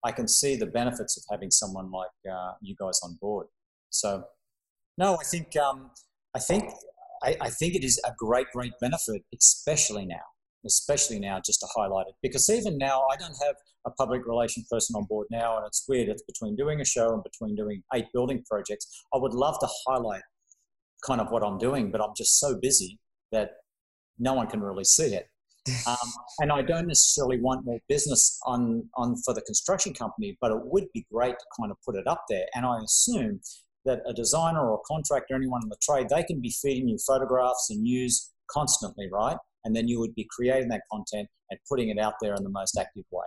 I 0.05 0.13
can 0.13 0.29
see 0.29 0.57
the 0.57 0.67
benefits 0.67 1.17
of 1.17 1.25
having 1.31 1.51
someone 1.51 1.91
like 1.91 2.11
uh, 2.31 2.53
you 2.61 2.77
guys 2.79 3.01
on 3.03 3.19
board. 3.21 3.47
So, 3.91 4.25
no, 4.97 5.15
I 5.15 5.25
think 5.25 5.57
um, 5.57 5.91
I 6.35 6.39
think 6.39 6.71
I, 7.23 7.37
I, 7.41 7.51
think 7.51 7.75
it 7.75 7.85
is 7.85 8.01
a 8.05 8.13
great, 8.17 8.47
great 8.53 8.73
benefit, 8.81 9.23
especially 9.35 10.07
now, 10.07 10.27
especially 10.67 11.19
now, 11.19 11.41
just 11.45 11.61
to 11.61 11.67
highlight 11.75 12.07
it. 12.09 12.15
Because 12.23 12.49
even 12.51 12.79
now, 12.79 13.05
I 13.11 13.17
don't 13.17 13.37
have 13.45 13.57
a 13.87 13.91
public 13.91 14.27
relation 14.27 14.65
person 14.71 14.95
on 14.97 15.05
board 15.05 15.27
now, 15.31 15.57
and 15.57 15.67
it's 15.67 15.85
weird. 15.89 16.09
It's 16.09 16.23
between 16.23 16.55
doing 16.57 16.81
a 16.81 16.85
show 16.85 17.13
and 17.15 17.23
between 17.25 17.57
doing 17.57 17.83
eight 17.95 18.07
building 18.13 18.45
projects. 18.49 19.05
I 19.15 19.19
would 19.19 19.35
love 19.35 19.59
to 19.61 19.69
highlight 19.87 20.23
kind 21.05 21.21
of 21.21 21.31
what 21.31 21.43
I'm 21.43 21.59
doing, 21.59 21.91
but 21.91 22.01
I'm 22.01 22.15
just 22.17 22.39
so 22.39 22.59
busy 22.61 22.99
that 23.33 23.51
no 24.19 24.35
one 24.35 24.47
can 24.49 24.61
really 24.61 24.85
see 24.85 25.15
it. 25.15 25.29
Um, 25.87 26.13
and 26.41 26.53
I 26.53 26.63
don't 26.63 26.87
necessarily 26.87 27.41
want 27.41 27.65
more 27.65 27.79
business 27.89 28.39
on, 28.47 28.89
on 28.97 29.17
for 29.25 29.35
the 29.35 29.43
construction 29.43 29.95
company, 29.95 30.37
but 30.41 30.51
it 30.51 30.59
would 30.65 30.87
be 30.93 31.07
great 31.13 31.39
to 31.39 31.45
kind 31.59 31.71
of 31.71 31.77
put 31.85 31.97
it 31.97 32.07
up 32.07 32.25
there. 32.29 32.47
And 32.55 32.67
I 32.67 32.79
assume 32.85 33.41
that 33.85 34.01
a 34.07 34.13
designer 34.13 34.69
or 34.69 34.75
a 34.75 34.87
contractor, 34.87 35.35
anyone 35.35 35.61
in 35.63 35.69
the 35.69 35.77
trade, 35.83 36.09
they 36.09 36.23
can 36.23 36.41
be 36.41 36.51
feeding 36.51 36.89
you 36.89 36.99
photographs 37.07 37.69
and 37.71 37.83
news 37.83 38.31
constantly, 38.51 39.09
right? 39.11 39.37
And 39.65 39.75
then 39.75 39.89
you 39.89 39.99
would 40.01 40.15
be 40.15 40.27
creating 40.31 40.69
that 40.69 40.83
content 40.91 41.29
and 41.51 41.59
putting 41.69 41.89
it 41.89 41.99
out 41.99 42.15
there 42.21 42.35
in 42.35 42.43
the 42.43 42.51
most 42.51 42.77
active 42.79 43.05
way. 43.11 43.27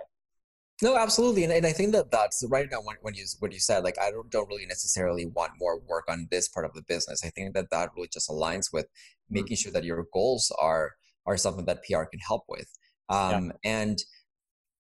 No, 0.84 0.98
absolutely, 0.98 1.44
and, 1.44 1.54
and 1.54 1.66
I 1.66 1.74
think 1.74 1.92
that 1.92 2.10
that's 2.10 2.44
right 2.50 2.68
now 2.72 2.80
when, 2.82 2.96
when 3.02 3.14
you 3.14 3.26
what 3.38 3.54
you 3.54 3.60
said. 3.60 3.84
Like, 3.84 4.00
I 4.00 4.10
don't, 4.10 4.32
don't 4.32 4.48
really 4.50 4.66
necessarily 4.66 5.28
want 5.28 5.52
more 5.60 5.80
work 5.88 6.06
on 6.10 6.28
this 6.32 6.48
part 6.48 6.66
of 6.66 6.74
the 6.74 6.82
business. 6.82 7.24
I 7.24 7.30
think 7.30 7.54
that 7.54 7.70
that 7.70 7.90
really 7.96 8.10
just 8.12 8.30
aligns 8.30 8.74
with 8.74 8.88
making 9.30 9.58
mm-hmm. 9.58 9.62
sure 9.62 9.72
that 9.74 9.84
your 9.84 10.08
goals 10.12 10.52
are 10.60 10.94
are 11.26 11.38
something 11.38 11.66
that 11.66 11.84
PR 11.84 12.04
can 12.04 12.20
help 12.26 12.44
with. 12.48 12.68
Um, 13.10 13.54
yeah. 13.64 13.72
And 13.72 14.04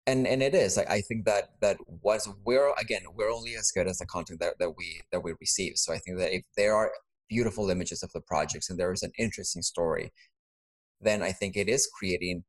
and 0.07 0.27
and 0.27 0.43
it 0.43 0.55
is. 0.55 0.79
I, 0.79 0.83
I 0.83 1.01
think 1.01 1.25
that 1.27 1.51
that 1.61 1.79
was 2.03 2.29
we're 2.45 2.73
again 2.79 3.03
we're 3.15 3.33
only 3.33 3.55
as 3.57 3.71
good 3.73 3.87
as 3.89 3.99
the 3.99 4.07
content 4.07 4.41
that, 4.41 4.55
that 4.59 4.77
we 4.77 5.01
that 5.13 5.23
we 5.23 5.35
receive. 5.41 5.73
So 5.77 5.93
I 5.93 5.99
think 5.99 6.19
that 6.19 6.33
if 6.33 6.43
there 6.57 6.75
are 6.75 6.91
beautiful 7.29 7.71
images 7.71 8.03
of 8.03 8.13
the 8.13 8.21
projects 8.21 8.71
and 8.71 8.79
there 8.79 8.93
is 8.93 9.03
an 9.03 9.13
interesting 9.19 9.63
story, 9.63 10.13
then 11.01 11.23
I 11.23 11.33
think 11.33 11.57
it 11.57 11.69
is 11.69 11.89
creating 11.99 12.45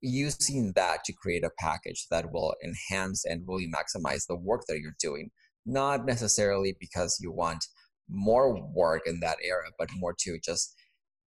using 0.00 0.72
that 0.76 1.02
to 1.04 1.12
create 1.12 1.44
a 1.44 1.50
package 1.58 2.06
that 2.10 2.32
will 2.32 2.54
enhance 2.62 3.24
and 3.24 3.42
really 3.48 3.68
maximize 3.68 4.26
the 4.26 4.36
work 4.36 4.62
that 4.68 4.80
you're 4.80 4.96
doing. 5.00 5.30
Not 5.66 6.06
necessarily 6.06 6.76
because 6.78 7.18
you 7.20 7.32
want 7.32 7.64
more 8.08 8.62
work 8.72 9.02
in 9.06 9.20
that 9.20 9.38
area, 9.42 9.70
but 9.78 9.88
more 9.96 10.14
to 10.20 10.38
just 10.44 10.74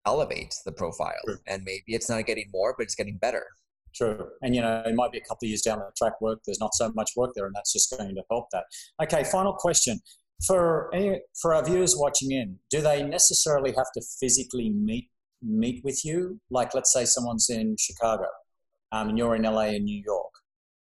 elevate 0.05 0.53
the 0.65 0.71
profile. 0.71 1.13
True. 1.25 1.37
And 1.47 1.63
maybe 1.63 1.83
it's 1.87 2.09
not 2.09 2.25
getting 2.25 2.45
more, 2.51 2.73
but 2.77 2.83
it's 2.83 2.95
getting 2.95 3.17
better. 3.17 3.45
True. 3.93 4.29
And, 4.41 4.55
you 4.55 4.61
know, 4.61 4.81
it 4.85 4.95
might 4.95 5.11
be 5.11 5.17
a 5.17 5.21
couple 5.21 5.45
of 5.45 5.49
years 5.49 5.61
down 5.61 5.79
the 5.79 5.91
track 5.97 6.19
work, 6.21 6.39
there's 6.45 6.59
not 6.59 6.73
so 6.73 6.91
much 6.95 7.11
work 7.15 7.31
there, 7.35 7.45
and 7.45 7.55
that's 7.55 7.73
just 7.73 7.95
going 7.95 8.15
to 8.15 8.23
help 8.29 8.47
that. 8.51 8.63
Okay, 9.03 9.23
final 9.23 9.53
question. 9.53 9.99
For, 10.45 10.89
any, 10.95 11.19
for 11.39 11.53
our 11.53 11.63
viewers 11.63 11.95
watching 11.97 12.31
in, 12.31 12.57
do 12.69 12.81
they 12.81 13.03
necessarily 13.03 13.73
have 13.77 13.91
to 13.95 14.01
physically 14.19 14.69
meet 14.69 15.09
meet 15.43 15.83
with 15.83 16.05
you? 16.05 16.39
Like, 16.51 16.73
let's 16.73 16.93
say 16.93 17.03
someone's 17.03 17.49
in 17.49 17.75
Chicago 17.79 18.25
um, 18.91 19.09
and 19.09 19.17
you're 19.17 19.35
in 19.35 19.43
LA 19.43 19.69
and 19.75 19.85
New 19.85 20.01
York. 20.03 20.31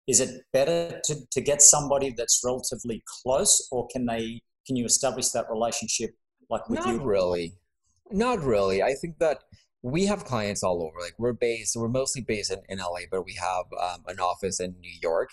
Is 0.07 0.19
it 0.19 0.41
better 0.51 0.99
to, 1.05 1.15
to 1.31 1.41
get 1.41 1.61
somebody 1.61 2.13
that's 2.15 2.41
relatively 2.43 3.03
close, 3.23 3.67
or 3.71 3.87
can 3.91 4.05
they 4.05 4.41
can 4.67 4.75
you 4.75 4.85
establish 4.85 5.29
that 5.29 5.45
relationship 5.49 6.11
like 6.49 6.69
with 6.69 6.79
Not 6.79 6.87
you? 6.87 6.97
Not 6.97 7.05
really. 7.05 7.53
Not 8.13 8.43
really. 8.43 8.83
I 8.83 8.93
think 8.93 9.17
that 9.17 9.39
we 9.81 10.05
have 10.05 10.23
clients 10.23 10.63
all 10.63 10.83
over. 10.83 10.93
Like 11.01 11.15
we're 11.17 11.33
based, 11.33 11.75
we're 11.75 11.89
mostly 11.89 12.21
based 12.21 12.51
in, 12.51 12.59
in 12.69 12.77
LA, 12.77 13.01
but 13.11 13.25
we 13.25 13.33
have 13.33 13.65
um, 13.81 14.03
an 14.07 14.19
office 14.19 14.59
in 14.59 14.75
New 14.79 14.93
York. 15.01 15.29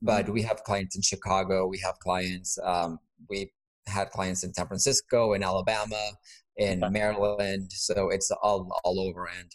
But 0.00 0.24
mm-hmm. 0.24 0.34
we 0.34 0.42
have 0.42 0.62
clients 0.62 0.94
in 0.94 1.02
Chicago. 1.02 1.66
We 1.66 1.80
have 1.84 1.98
clients. 1.98 2.56
Um, 2.62 2.98
we 3.28 3.52
had 3.86 4.10
clients 4.10 4.44
in 4.44 4.54
San 4.54 4.68
Francisco, 4.68 5.34
in 5.34 5.42
Alabama, 5.42 6.12
in 6.56 6.84
okay. 6.84 6.92
Maryland. 6.92 7.72
So 7.72 8.10
it's 8.10 8.30
all 8.42 8.70
all 8.84 9.00
over. 9.00 9.28
And 9.38 9.50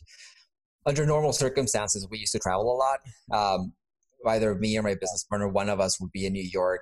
under 0.86 1.06
normal 1.06 1.32
circumstances, 1.32 2.06
we 2.12 2.20
used 2.20 2.34
to 2.34 2.40
travel 2.40 2.72
a 2.72 2.78
lot. 2.78 3.00
Um, 3.58 3.74
either 4.28 4.54
me 4.54 4.78
or 4.78 4.84
my 4.84 4.96
business 4.96 5.26
partner, 5.30 5.48
one 5.48 5.70
of 5.70 5.80
us 5.80 6.00
would 6.02 6.12
be 6.12 6.26
in 6.26 6.34
New 6.34 6.48
York 6.52 6.82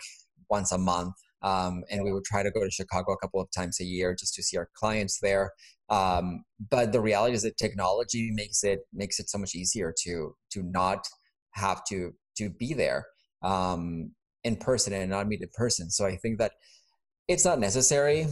once 0.49 0.71
a 0.71 0.77
month. 0.77 1.13
Um, 1.43 1.83
and 1.89 2.03
we 2.03 2.11
would 2.11 2.23
try 2.23 2.41
to 2.41 2.51
go 2.51 2.63
to 2.63 2.71
Chicago 2.71 3.11
a 3.11 3.17
couple 3.17 3.41
of 3.41 3.49
times 3.51 3.79
a 3.79 3.83
year 3.83 4.15
just 4.17 4.33
to 4.35 4.43
see 4.43 4.57
our 4.57 4.69
clients 4.75 5.19
there. 5.21 5.51
Um, 5.89 6.43
but 6.71 6.91
the 6.91 7.01
reality 7.01 7.35
is 7.35 7.43
that 7.43 7.57
technology 7.57 8.31
makes 8.33 8.63
it 8.63 8.79
makes 8.93 9.19
it 9.19 9.29
so 9.29 9.37
much 9.37 9.55
easier 9.55 9.93
to 10.03 10.35
to 10.51 10.63
not 10.63 11.05
have 11.51 11.83
to 11.89 12.13
to 12.37 12.49
be 12.49 12.73
there 12.73 13.05
um, 13.43 14.11
in 14.43 14.55
person 14.55 14.93
and 14.93 15.11
not 15.11 15.27
meet 15.27 15.41
in 15.41 15.49
person. 15.53 15.89
So 15.91 16.05
I 16.05 16.15
think 16.17 16.39
that 16.39 16.53
it's 17.27 17.45
not 17.45 17.59
necessary. 17.59 18.27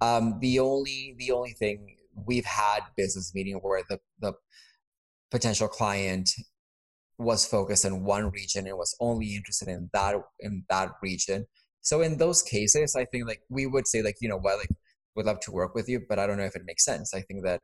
Um, 0.00 0.38
the 0.40 0.58
only 0.58 1.14
the 1.18 1.32
only 1.32 1.52
thing 1.52 1.96
we've 2.26 2.44
had 2.44 2.80
business 2.96 3.32
meeting 3.34 3.56
where 3.62 3.82
the 3.88 3.98
the 4.20 4.32
potential 5.30 5.68
client 5.68 6.30
was 7.18 7.46
focused 7.46 7.84
in 7.84 8.04
one 8.04 8.30
region 8.30 8.66
and 8.66 8.76
was 8.76 8.94
only 9.00 9.34
interested 9.36 9.68
in 9.68 9.88
that 9.92 10.16
in 10.40 10.64
that 10.68 10.90
region 11.02 11.46
so 11.86 12.00
in 12.00 12.18
those 12.18 12.42
cases, 12.42 12.96
I 12.96 13.04
think 13.04 13.28
like 13.28 13.42
we 13.48 13.64
would 13.64 13.86
say 13.86 14.02
like 14.02 14.16
you 14.20 14.28
know 14.28 14.38
what 14.38 14.58
like 14.58 14.70
would 15.16 15.26
love 15.26 15.40
to 15.40 15.52
work 15.52 15.74
with 15.74 15.88
you, 15.88 16.00
but 16.08 16.18
I 16.18 16.26
don't 16.26 16.36
know 16.36 16.44
if 16.44 16.56
it 16.56 16.62
makes 16.66 16.84
sense. 16.84 17.14
I 17.14 17.22
think 17.22 17.44
that 17.44 17.60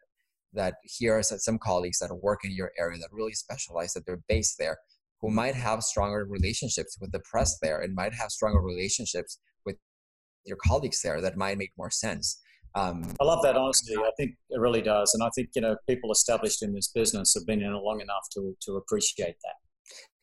that 0.55 0.75
here 0.85 1.17
are 1.17 1.23
some 1.23 1.59
colleagues 1.59 1.99
that 1.99 2.15
work 2.23 2.41
in 2.45 2.51
your 2.51 2.73
area 2.79 2.99
that 2.99 3.09
really 3.11 3.33
specialize 3.33 3.95
that 3.95 4.05
they're 4.05 4.23
based 4.29 4.59
there 4.59 4.77
who 5.23 5.31
might 5.31 5.55
have 5.55 5.83
stronger 5.83 6.27
relationships 6.29 6.99
with 7.01 7.11
the 7.13 7.21
press 7.21 7.59
there 7.63 7.81
and 7.81 7.95
might 7.95 8.13
have 8.13 8.31
stronger 8.31 8.61
relationships 8.61 9.39
with 9.65 9.77
your 10.45 10.59
colleagues 10.67 11.01
there 11.01 11.21
that 11.21 11.37
might 11.37 11.57
make 11.57 11.73
more 11.79 11.91
sense. 11.91 12.41
Um, 12.75 13.15
I 13.21 13.25
love 13.25 13.43
that 13.45 13.57
honesty. 13.57 13.97
I 13.97 14.11
think 14.17 14.33
it 14.51 14.59
really 14.59 14.83
does, 14.83 15.13
and 15.15 15.23
I 15.23 15.29
think 15.35 15.51
you 15.55 15.63
know 15.63 15.77
people 15.89 16.11
established 16.11 16.63
in 16.63 16.75
this 16.75 16.89
business 16.89 17.35
have 17.35 17.47
been 17.47 17.63
in 17.63 17.73
it 17.73 17.83
long 17.83 18.01
enough 18.01 18.27
to 18.35 18.57
to 18.63 18.77
appreciate 18.77 19.37
that. 19.45 19.55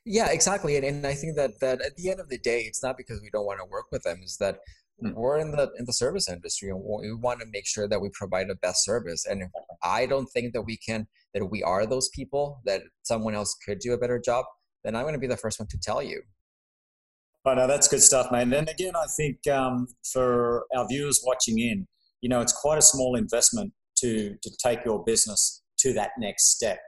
Yeah, 0.05 0.31
exactly. 0.31 0.75
And, 0.75 0.85
and 0.85 1.05
I 1.05 1.13
think 1.13 1.35
that 1.35 1.59
that 1.61 1.81
at 1.81 1.95
the 1.95 2.09
end 2.09 2.19
of 2.19 2.29
the 2.29 2.39
day, 2.39 2.61
it's 2.61 2.81
not 2.81 2.97
because 2.97 3.21
we 3.21 3.29
don't 3.29 3.45
want 3.45 3.59
to 3.59 3.65
work 3.69 3.85
with 3.91 4.01
them. 4.03 4.21
Is 4.23 4.37
that 4.37 4.57
mm. 5.03 5.13
we're 5.13 5.37
in 5.37 5.51
the 5.51 5.69
in 5.77 5.85
the 5.85 5.93
service 5.93 6.29
industry 6.29 6.69
and 6.69 6.79
we 6.83 7.13
want 7.13 7.39
to 7.41 7.45
make 7.51 7.67
sure 7.67 7.87
that 7.87 8.01
we 8.01 8.09
provide 8.13 8.49
the 8.49 8.55
best 8.55 8.83
service. 8.83 9.25
And 9.25 9.43
I 9.83 10.05
don't 10.05 10.27
think 10.27 10.53
that 10.53 10.63
we 10.63 10.77
can 10.77 11.07
that 11.33 11.45
we 11.49 11.63
are 11.63 11.85
those 11.85 12.09
people 12.09 12.61
that 12.65 12.81
someone 13.03 13.35
else 13.35 13.55
could 13.65 13.79
do 13.79 13.93
a 13.93 13.97
better 13.97 14.19
job, 14.23 14.45
then 14.83 14.95
I'm 14.95 15.03
going 15.03 15.13
to 15.13 15.19
be 15.19 15.27
the 15.27 15.37
first 15.37 15.59
one 15.59 15.67
to 15.69 15.77
tell 15.81 16.01
you. 16.01 16.21
Oh 17.45 17.53
no, 17.53 17.67
that's 17.67 17.87
good 17.87 18.01
stuff, 18.01 18.31
man. 18.31 18.51
And 18.53 18.67
again, 18.67 18.93
I 18.95 19.05
think 19.15 19.47
um, 19.47 19.87
for 20.11 20.65
our 20.75 20.85
viewers 20.87 21.21
watching 21.25 21.59
in, 21.59 21.87
you 22.21 22.29
know, 22.29 22.41
it's 22.41 22.53
quite 22.53 22.77
a 22.77 22.81
small 22.81 23.15
investment 23.15 23.73
to 23.97 24.35
to 24.41 24.51
take 24.63 24.83
your 24.85 25.03
business 25.03 25.61
to 25.79 25.93
that 25.93 26.11
next 26.19 26.51
step. 26.51 26.79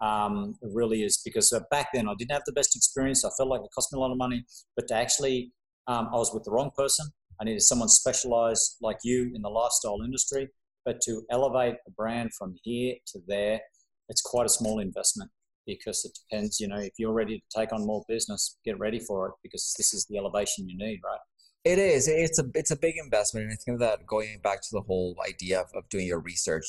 Um, 0.00 0.54
it 0.62 0.70
really 0.72 1.02
is 1.02 1.20
because 1.22 1.52
uh, 1.52 1.60
back 1.70 1.88
then 1.92 2.08
I 2.08 2.14
didn't 2.18 2.32
have 2.32 2.44
the 2.46 2.52
best 2.52 2.74
experience. 2.74 3.24
I 3.24 3.30
felt 3.36 3.50
like 3.50 3.60
it 3.60 3.68
cost 3.74 3.92
me 3.92 3.98
a 3.98 4.00
lot 4.00 4.10
of 4.10 4.16
money, 4.16 4.44
but 4.74 4.88
to 4.88 4.94
actually, 4.94 5.52
um, 5.86 6.08
I 6.12 6.16
was 6.16 6.32
with 6.32 6.44
the 6.44 6.50
wrong 6.50 6.70
person. 6.74 7.06
I 7.40 7.44
needed 7.44 7.62
someone 7.62 7.88
specialized 7.88 8.76
like 8.80 8.98
you 9.02 9.32
in 9.34 9.42
the 9.42 9.48
lifestyle 9.48 9.98
industry. 10.04 10.48
But 10.84 11.00
to 11.02 11.22
elevate 11.30 11.76
a 11.86 11.90
brand 11.90 12.30
from 12.38 12.54
here 12.62 12.94
to 13.08 13.20
there, 13.26 13.60
it's 14.08 14.22
quite 14.22 14.46
a 14.46 14.50
small 14.50 14.78
investment 14.78 15.30
because 15.66 16.04
it 16.04 16.18
depends. 16.22 16.58
You 16.58 16.68
know, 16.68 16.78
if 16.78 16.92
you're 16.98 17.12
ready 17.12 17.38
to 17.38 17.58
take 17.58 17.72
on 17.72 17.86
more 17.86 18.04
business, 18.08 18.56
get 18.64 18.78
ready 18.78 18.98
for 18.98 19.28
it 19.28 19.34
because 19.42 19.74
this 19.76 19.92
is 19.92 20.06
the 20.06 20.18
elevation 20.18 20.68
you 20.68 20.76
need, 20.76 21.00
right? 21.04 21.20
It 21.64 21.78
is. 21.78 22.08
It's 22.08 22.38
a 22.38 22.44
it's 22.54 22.70
a 22.70 22.76
big 22.76 22.94
investment, 23.02 23.44
and 23.44 23.52
I 23.52 23.56
think 23.62 23.80
that 23.80 24.06
going 24.06 24.40
back 24.42 24.62
to 24.62 24.68
the 24.72 24.80
whole 24.80 25.16
idea 25.26 25.60
of, 25.60 25.66
of 25.74 25.88
doing 25.90 26.06
your 26.06 26.20
research, 26.20 26.64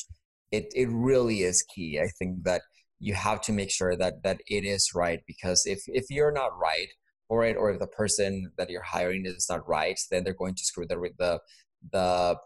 it 0.51 0.65
it 0.75 0.89
really 0.91 1.43
is 1.43 1.63
key. 1.63 1.99
I 1.99 2.09
think 2.19 2.43
that 2.43 2.61
you 2.99 3.13
have 3.13 3.41
to 3.41 3.53
make 3.53 3.71
sure 3.71 3.95
that 3.95 4.23
that 4.23 4.41
it 4.47 4.65
is 4.65 4.91
right 4.93 5.21
because 5.25 5.65
if 5.65 5.83
if 5.87 6.05
you're 6.09 6.33
not 6.33 6.57
right 6.57 6.89
for 7.31 7.45
it 7.45 7.55
or 7.55 7.71
if 7.71 7.79
the 7.79 7.87
person 7.87 8.51
that 8.57 8.69
you're 8.69 8.83
hiring 8.83 9.25
is 9.25 9.47
not 9.49 9.65
right 9.65 9.97
then 10.09 10.25
they're 10.25 10.33
going 10.33 10.53
to 10.53 10.65
screw 10.65 10.85
the 10.85 10.97
the 11.17 11.39
the 11.93 12.37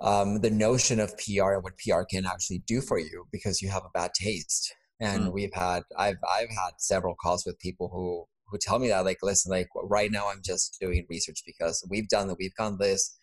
um, 0.00 0.40
the 0.40 0.50
notion 0.50 1.00
of 1.00 1.12
PR 1.18 1.54
and 1.54 1.62
what 1.64 1.76
PR 1.76 2.04
can 2.08 2.24
actually 2.24 2.62
do 2.66 2.80
for 2.80 2.98
you 2.98 3.26
because 3.32 3.60
you 3.60 3.68
have 3.68 3.82
a 3.82 3.90
bad 3.92 4.12
taste. 4.14 4.72
And 5.00 5.24
mm. 5.24 5.32
we've 5.32 5.52
had 5.52 5.82
I've 5.96 6.18
I've 6.36 6.50
had 6.50 6.74
several 6.78 7.16
calls 7.20 7.44
with 7.44 7.58
people 7.58 7.90
who 7.92 8.24
who 8.46 8.58
tell 8.60 8.78
me 8.78 8.88
that 8.88 9.04
like 9.04 9.18
listen 9.22 9.50
like 9.50 9.68
right 9.74 10.10
now 10.12 10.28
I'm 10.30 10.40
just 10.44 10.76
doing 10.80 11.04
research 11.10 11.42
because 11.44 11.84
we've 11.90 12.08
done 12.08 12.28
that 12.28 12.36
we've 12.38 12.54
gone 12.54 12.78
this 12.78 13.18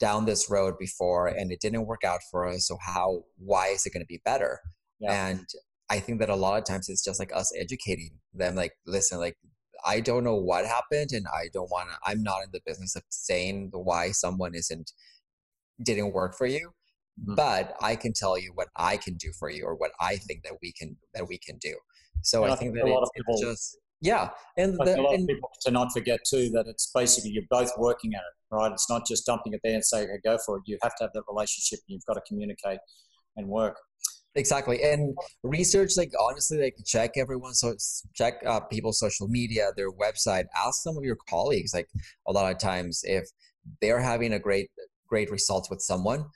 down 0.00 0.26
this 0.26 0.50
road 0.50 0.74
before 0.78 1.28
and 1.28 1.50
it 1.52 1.60
didn't 1.60 1.86
work 1.86 2.04
out 2.04 2.20
for 2.30 2.46
us 2.46 2.66
so 2.66 2.76
how 2.84 3.22
why 3.38 3.68
is 3.68 3.86
it 3.86 3.92
going 3.92 4.02
to 4.02 4.06
be 4.06 4.20
better 4.24 4.60
yeah. 5.00 5.28
And 5.28 5.46
I 5.90 6.00
think 6.00 6.20
that 6.20 6.30
a 6.30 6.36
lot 6.36 6.58
of 6.58 6.64
times 6.64 6.88
it's 6.88 7.04
just 7.04 7.20
like 7.20 7.34
us 7.34 7.52
educating 7.58 8.10
them, 8.34 8.54
like, 8.54 8.72
listen, 8.86 9.18
like, 9.18 9.36
I 9.86 10.00
don't 10.00 10.24
know 10.24 10.36
what 10.36 10.66
happened, 10.66 11.12
and 11.12 11.26
I 11.28 11.48
don't 11.52 11.70
want 11.70 11.90
to. 11.90 11.96
I'm 12.04 12.22
not 12.22 12.42
in 12.42 12.50
the 12.52 12.60
business 12.66 12.96
of 12.96 13.02
saying 13.08 13.70
why 13.72 14.10
someone 14.10 14.54
isn't 14.54 14.92
didn't 15.82 16.12
work 16.12 16.36
for 16.36 16.46
you, 16.46 16.70
mm-hmm. 17.20 17.34
but 17.34 17.74
I 17.80 17.96
can 17.96 18.12
tell 18.12 18.38
you 18.38 18.52
what 18.54 18.68
I 18.76 18.96
can 18.96 19.14
do 19.14 19.32
for 19.38 19.50
you, 19.50 19.64
or 19.64 19.74
what 19.74 19.92
I 20.00 20.16
think 20.16 20.42
that 20.44 20.54
we 20.62 20.72
can 20.72 20.96
that 21.14 21.28
we 21.28 21.38
can 21.38 21.58
do. 21.58 21.76
So 22.22 22.44
I, 22.44 22.52
I, 22.52 22.56
think, 22.56 22.74
that 22.74 22.84
a 22.84 22.92
lot 22.92 23.02
of 23.02 23.10
people 23.14 23.40
just 23.40 23.78
yeah, 24.00 24.30
and 24.58 24.74
the, 24.74 25.00
a 25.00 25.02
lot 25.02 25.14
and, 25.14 25.22
of 25.22 25.34
people 25.34 25.50
to 25.62 25.70
not 25.70 25.92
forget 25.92 26.20
too 26.28 26.50
that 26.50 26.66
it's 26.66 26.90
basically 26.94 27.30
you're 27.30 27.44
both 27.48 27.70
working 27.78 28.14
at 28.14 28.20
it, 28.20 28.54
right? 28.54 28.72
It's 28.72 28.90
not 28.90 29.06
just 29.06 29.24
dumping 29.24 29.54
it 29.54 29.60
there 29.64 29.74
and 29.74 29.84
saying, 29.84 30.08
"Okay, 30.08 30.20
go 30.24 30.38
for 30.44 30.58
it." 30.58 30.64
You 30.66 30.78
have 30.82 30.94
to 30.96 31.04
have 31.04 31.12
that 31.14 31.22
relationship. 31.28 31.80
You've 31.86 32.04
got 32.06 32.14
to 32.14 32.22
communicate 32.28 32.78
and 33.36 33.48
work. 33.48 33.76
Exactly, 34.36 34.82
and 34.82 35.16
research 35.42 35.92
like 35.96 36.12
honestly, 36.20 36.60
like 36.60 36.76
check 36.84 37.12
everyone 37.16 37.54
so 37.54 37.74
check 38.14 38.34
uh, 38.44 38.60
people's 38.60 38.98
social 38.98 39.28
media, 39.28 39.70
their 39.76 39.90
website. 39.90 40.44
Ask 40.54 40.82
some 40.82 40.98
of 40.98 41.04
your 41.04 41.16
colleagues. 41.28 41.72
Like 41.72 41.88
a 42.28 42.32
lot 42.32 42.52
of 42.52 42.58
times, 42.58 43.00
if 43.04 43.24
they're 43.80 44.00
having 44.00 44.34
a 44.34 44.38
great 44.38 44.68
great 45.08 45.30
results 45.30 45.70
with 45.70 45.80
someone, 45.80 46.26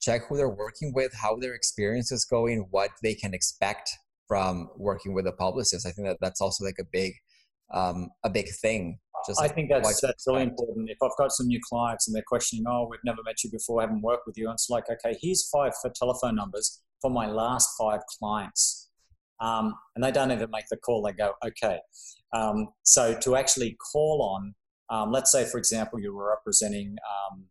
check 0.00 0.22
who 0.28 0.36
they're 0.36 0.48
working 0.50 0.92
with, 0.94 1.12
how 1.14 1.36
their 1.36 1.54
experience 1.54 2.12
is 2.12 2.26
going, 2.26 2.66
what 2.70 2.90
they 3.02 3.14
can 3.14 3.32
expect 3.32 3.90
from 4.26 4.68
working 4.76 5.14
with 5.14 5.26
a 5.26 5.32
publicist. 5.32 5.86
I 5.86 5.90
think 5.92 6.06
that 6.06 6.18
that's 6.20 6.42
also 6.42 6.64
like 6.64 6.78
a 6.78 6.84
big 6.92 7.14
um, 7.72 8.08
a 8.24 8.30
big 8.30 8.48
thing. 8.60 8.98
Just 9.26 9.40
I 9.40 9.48
think 9.48 9.68
that's 9.68 10.00
that's 10.00 10.24
really 10.26 10.44
important. 10.44 10.88
If 10.90 10.98
I've 11.02 11.16
got 11.18 11.32
some 11.32 11.48
new 11.48 11.60
clients 11.68 12.06
and 12.06 12.14
they're 12.14 12.22
questioning, 12.26 12.64
oh, 12.68 12.86
we've 12.88 13.00
never 13.04 13.22
met 13.24 13.42
you 13.42 13.50
before, 13.50 13.80
haven't 13.80 14.02
worked 14.02 14.26
with 14.26 14.38
you, 14.38 14.46
and 14.46 14.54
it's 14.54 14.70
like, 14.70 14.84
okay, 14.90 15.18
here's 15.20 15.48
five 15.48 15.72
for 15.82 15.90
telephone 15.90 16.36
numbers 16.36 16.82
for 17.00 17.10
my 17.10 17.26
last 17.26 17.68
five 17.78 18.00
clients. 18.18 18.88
Um, 19.40 19.74
and 19.94 20.02
they 20.02 20.10
don't 20.10 20.32
even 20.32 20.50
make 20.50 20.66
the 20.70 20.76
call, 20.76 21.02
they 21.02 21.12
go, 21.12 21.34
okay. 21.44 21.78
Um, 22.34 22.68
so 22.82 23.16
to 23.20 23.36
actually 23.36 23.76
call 23.92 24.22
on, 24.22 24.54
um, 24.90 25.12
let's 25.12 25.30
say, 25.30 25.44
for 25.44 25.58
example, 25.58 26.00
you 26.00 26.14
were 26.14 26.28
representing 26.28 26.96
um, 27.32 27.44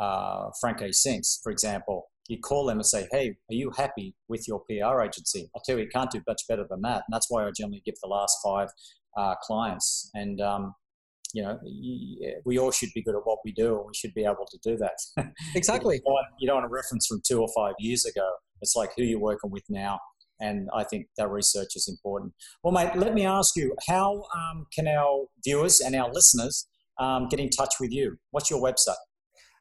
uh, 0.00 0.50
Franke 0.60 0.92
Sinks, 0.92 1.40
for 1.42 1.52
example, 1.52 2.10
you 2.28 2.38
call 2.38 2.66
them 2.66 2.78
and 2.78 2.86
say, 2.86 3.08
hey, 3.10 3.30
are 3.50 3.54
you 3.54 3.72
happy 3.76 4.14
with 4.28 4.46
your 4.46 4.60
PR 4.60 5.02
agency? 5.02 5.50
I 5.56 5.60
tell 5.64 5.76
you, 5.76 5.84
you 5.84 5.90
can't 5.90 6.10
do 6.10 6.20
much 6.26 6.42
better 6.48 6.64
than 6.68 6.80
that. 6.82 7.02
And 7.06 7.12
that's 7.12 7.26
why 7.28 7.44
I 7.44 7.50
generally 7.50 7.82
give 7.84 7.96
the 8.00 8.08
last 8.08 8.36
five 8.44 8.68
uh, 9.16 9.34
clients. 9.42 10.10
And 10.14 10.40
um, 10.40 10.74
you 11.34 11.42
know, 11.42 11.58
we 12.44 12.58
all 12.58 12.70
should 12.70 12.90
be 12.94 13.02
good 13.02 13.14
at 13.14 13.22
what 13.24 13.38
we 13.44 13.52
do, 13.52 13.76
and 13.76 13.86
we 13.86 13.94
should 13.94 14.14
be 14.14 14.24
able 14.24 14.46
to 14.50 14.58
do 14.62 14.76
that. 14.76 15.32
Exactly. 15.54 15.96
you, 15.96 16.02
don't 16.04 16.12
want, 16.12 16.26
you 16.40 16.46
don't 16.46 16.56
want 16.56 16.66
a 16.66 16.68
reference 16.68 17.06
from 17.06 17.20
two 17.26 17.40
or 17.40 17.48
five 17.54 17.74
years 17.78 18.04
ago 18.04 18.28
It's 18.60 18.74
like 18.76 18.90
who 18.96 19.02
you're 19.02 19.20
working 19.20 19.50
with 19.50 19.64
now. 19.68 19.98
And 20.40 20.68
I 20.74 20.84
think 20.84 21.06
that 21.18 21.28
research 21.28 21.76
is 21.76 21.86
important. 21.86 22.32
Well, 22.64 22.72
mate, 22.72 22.96
let 22.96 23.14
me 23.14 23.26
ask 23.26 23.56
you 23.56 23.76
how 23.88 24.24
um, 24.34 24.66
can 24.74 24.88
our 24.88 25.26
viewers 25.44 25.80
and 25.80 25.94
our 25.94 26.10
listeners 26.10 26.66
um, 26.98 27.28
get 27.28 27.40
in 27.40 27.50
touch 27.50 27.74
with 27.78 27.92
you? 27.92 28.16
What's 28.30 28.50
your 28.50 28.60
website? 28.62 28.94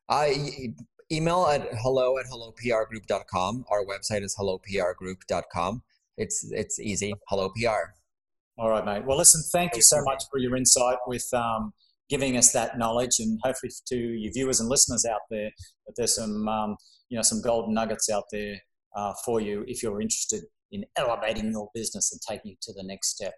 I 0.08 0.74
email 1.12 1.46
at 1.48 1.68
hello 1.82 2.18
at 2.18 2.26
helloprgroup.com. 2.28 3.66
Our 3.70 3.86
website 3.86 4.24
is 4.24 4.36
helloprgroup.com. 4.40 5.84
It's 6.18 6.50
it's 6.52 6.80
easy. 6.80 7.14
Hello 7.28 7.50
PR. 7.50 7.99
All 8.60 8.70
right, 8.70 8.84
mate. 8.84 9.06
Well, 9.06 9.18
listen, 9.18 9.42
thank 9.54 9.78
you 9.78 9.82
so 9.82 10.02
much 10.04 10.26
for 10.30 10.38
your 10.38 10.58
insight 10.58 10.98
with 11.08 11.26
um, 11.34 11.72
giving 12.10 12.36
us 12.36 12.52
that 12.52 12.78
knowledge, 12.78 13.20
and 13.20 13.40
hopefully 13.42 13.72
to 13.88 13.96
your 13.96 14.34
viewers 14.34 14.60
and 14.60 14.68
listeners 14.68 15.06
out 15.06 15.22
there, 15.30 15.50
that 15.88 15.94
there's 15.96 16.16
some 16.18 16.46
um, 16.50 16.76
you 17.08 17.16
know 17.16 17.22
some 17.22 17.42
golden 17.42 17.74
nuggets 17.74 18.10
out 18.10 18.26
there 18.34 18.58
uh, 18.98 19.14
for 19.24 19.40
you 19.40 19.64
if 19.66 19.82
you're 19.82 20.02
interested 20.02 20.44
in 20.74 20.84
elevating 20.98 21.52
your 21.54 21.70
business 21.74 22.12
and 22.12 22.20
taking 22.28 22.52
it 22.52 22.62
to 22.64 22.74
the 22.74 22.84
next 22.84 23.16
step. 23.16 23.34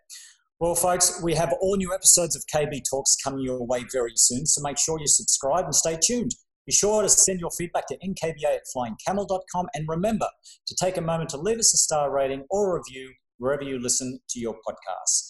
Well, 0.59 0.73
folks, 0.73 1.21
we 1.23 1.35
have 1.35 1.53
all 1.61 1.75
new 1.75 1.93
episodes 1.93 2.35
of 2.35 2.43
KB 2.51 2.81
Talks 2.89 3.15
coming 3.23 3.45
your 3.45 3.63
way 3.63 3.85
very 3.93 4.13
soon, 4.15 4.47
so 4.47 4.59
make 4.63 4.79
sure 4.79 4.99
you 4.99 5.07
subscribe 5.07 5.65
and 5.65 5.75
stay 5.75 5.99
tuned. 6.03 6.31
Be 6.65 6.73
sure 6.73 7.03
to 7.03 7.09
send 7.09 7.39
your 7.39 7.51
feedback 7.51 7.85
to 7.87 7.97
nkba 7.97 8.55
at 8.55 8.61
flyingcamel.com 8.75 9.67
and 9.75 9.85
remember 9.87 10.27
to 10.65 10.75
take 10.81 10.97
a 10.97 11.01
moment 11.01 11.29
to 11.29 11.37
leave 11.37 11.59
us 11.59 11.75
a 11.75 11.77
star 11.77 12.11
rating 12.11 12.45
or 12.49 12.75
review 12.75 13.13
wherever 13.41 13.63
you 13.63 13.79
listen 13.79 14.19
to 14.29 14.39
your 14.39 14.53
podcasts. 14.53 15.27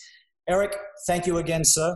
Eric, 0.47 0.75
thank 1.07 1.25
you 1.25 1.37
again, 1.37 1.63
sir. 1.63 1.95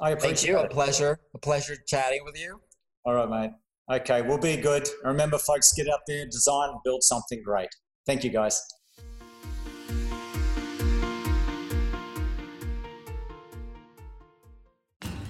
I 0.00 0.10
appreciate 0.10 0.36
Thank 0.36 0.48
you. 0.48 0.58
It. 0.58 0.66
A 0.66 0.68
pleasure. 0.68 1.18
A 1.34 1.38
pleasure 1.38 1.76
chatting 1.86 2.20
with 2.24 2.38
you. 2.38 2.60
All 3.04 3.14
right, 3.14 3.28
mate. 3.28 4.00
Okay, 4.00 4.22
we'll 4.22 4.38
be 4.38 4.56
good. 4.56 4.88
Remember, 5.02 5.38
folks, 5.38 5.72
get 5.72 5.88
out 5.88 6.00
there, 6.06 6.26
design, 6.26 6.70
build 6.84 7.02
something 7.02 7.42
great. 7.44 7.68
Thank 8.06 8.22
you, 8.22 8.30
guys. 8.30 8.60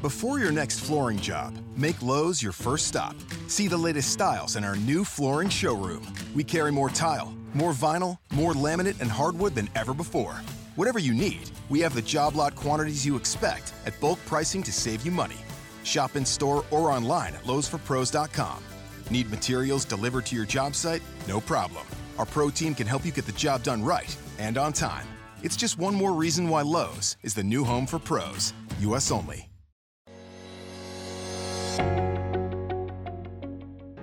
Before 0.02 0.38
your 0.38 0.50
next 0.50 0.80
flooring 0.80 1.18
job, 1.18 1.54
make 1.76 2.02
Lowe's 2.02 2.42
your 2.42 2.52
first 2.52 2.86
stop. 2.86 3.14
See 3.48 3.68
the 3.68 3.76
latest 3.76 4.10
styles 4.10 4.56
in 4.56 4.64
our 4.64 4.76
new 4.76 5.04
flooring 5.04 5.50
showroom. 5.50 6.06
We 6.34 6.42
carry 6.42 6.72
more 6.72 6.88
tile, 6.88 7.34
more 7.54 7.72
vinyl, 7.72 8.18
more 8.32 8.52
laminate, 8.52 9.00
and 9.00 9.10
hardwood 9.10 9.54
than 9.54 9.68
ever 9.74 9.94
before. 9.94 10.40
Whatever 10.76 10.98
you 10.98 11.12
need, 11.12 11.50
we 11.68 11.80
have 11.80 11.94
the 11.94 12.02
job 12.02 12.36
lot 12.36 12.54
quantities 12.54 13.04
you 13.04 13.16
expect 13.16 13.74
at 13.86 13.98
bulk 14.00 14.18
pricing 14.26 14.62
to 14.62 14.72
save 14.72 15.04
you 15.04 15.10
money. 15.10 15.36
Shop 15.84 16.16
in 16.16 16.24
store 16.24 16.64
or 16.70 16.90
online 16.90 17.34
at 17.34 17.44
lowesforpros.com. 17.44 18.62
Need 19.10 19.30
materials 19.30 19.84
delivered 19.84 20.26
to 20.26 20.36
your 20.36 20.46
job 20.46 20.74
site? 20.74 21.02
No 21.26 21.40
problem. 21.40 21.84
Our 22.18 22.26
pro 22.26 22.50
team 22.50 22.74
can 22.74 22.86
help 22.86 23.04
you 23.04 23.12
get 23.12 23.26
the 23.26 23.32
job 23.32 23.62
done 23.62 23.82
right 23.82 24.16
and 24.38 24.56
on 24.56 24.72
time. 24.72 25.06
It's 25.42 25.56
just 25.56 25.78
one 25.78 25.94
more 25.94 26.12
reason 26.12 26.48
why 26.48 26.62
Lowe's 26.62 27.16
is 27.22 27.34
the 27.34 27.44
new 27.44 27.64
home 27.64 27.86
for 27.86 27.98
pros. 27.98 28.54
US 28.80 29.10
only. 29.10 29.49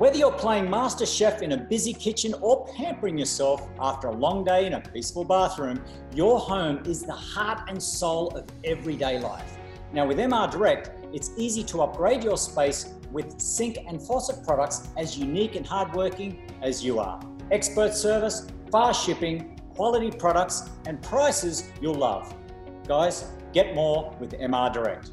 Whether 0.07 0.19
you're 0.19 0.31
playing 0.31 0.69
Master 0.69 1.05
Chef 1.05 1.41
in 1.41 1.51
a 1.51 1.57
busy 1.57 1.91
kitchen 1.91 2.33
or 2.39 2.65
pampering 2.77 3.17
yourself 3.17 3.67
after 3.77 4.07
a 4.07 4.13
long 4.13 4.45
day 4.45 4.65
in 4.65 4.75
a 4.75 4.79
peaceful 4.79 5.25
bathroom, 5.25 5.83
your 6.15 6.39
home 6.39 6.81
is 6.85 7.03
the 7.03 7.11
heart 7.11 7.69
and 7.69 7.83
soul 7.83 8.29
of 8.29 8.45
everyday 8.63 9.19
life. 9.19 9.57
Now, 9.91 10.07
with 10.07 10.17
MR 10.17 10.49
Direct, 10.49 10.91
it's 11.13 11.31
easy 11.35 11.61
to 11.65 11.81
upgrade 11.81 12.23
your 12.23 12.37
space 12.37 12.93
with 13.11 13.37
sink 13.41 13.79
and 13.85 14.01
faucet 14.01 14.45
products 14.45 14.87
as 14.95 15.17
unique 15.17 15.57
and 15.57 15.67
hardworking 15.67 16.41
as 16.61 16.81
you 16.85 16.99
are. 16.99 17.19
Expert 17.51 17.93
service, 17.93 18.47
fast 18.71 19.05
shipping, 19.05 19.59
quality 19.75 20.09
products, 20.09 20.69
and 20.85 21.03
prices 21.03 21.69
you'll 21.81 21.95
love. 21.95 22.33
Guys, 22.87 23.25
get 23.51 23.75
more 23.75 24.15
with 24.21 24.31
MR 24.39 24.71
Direct. 24.71 25.11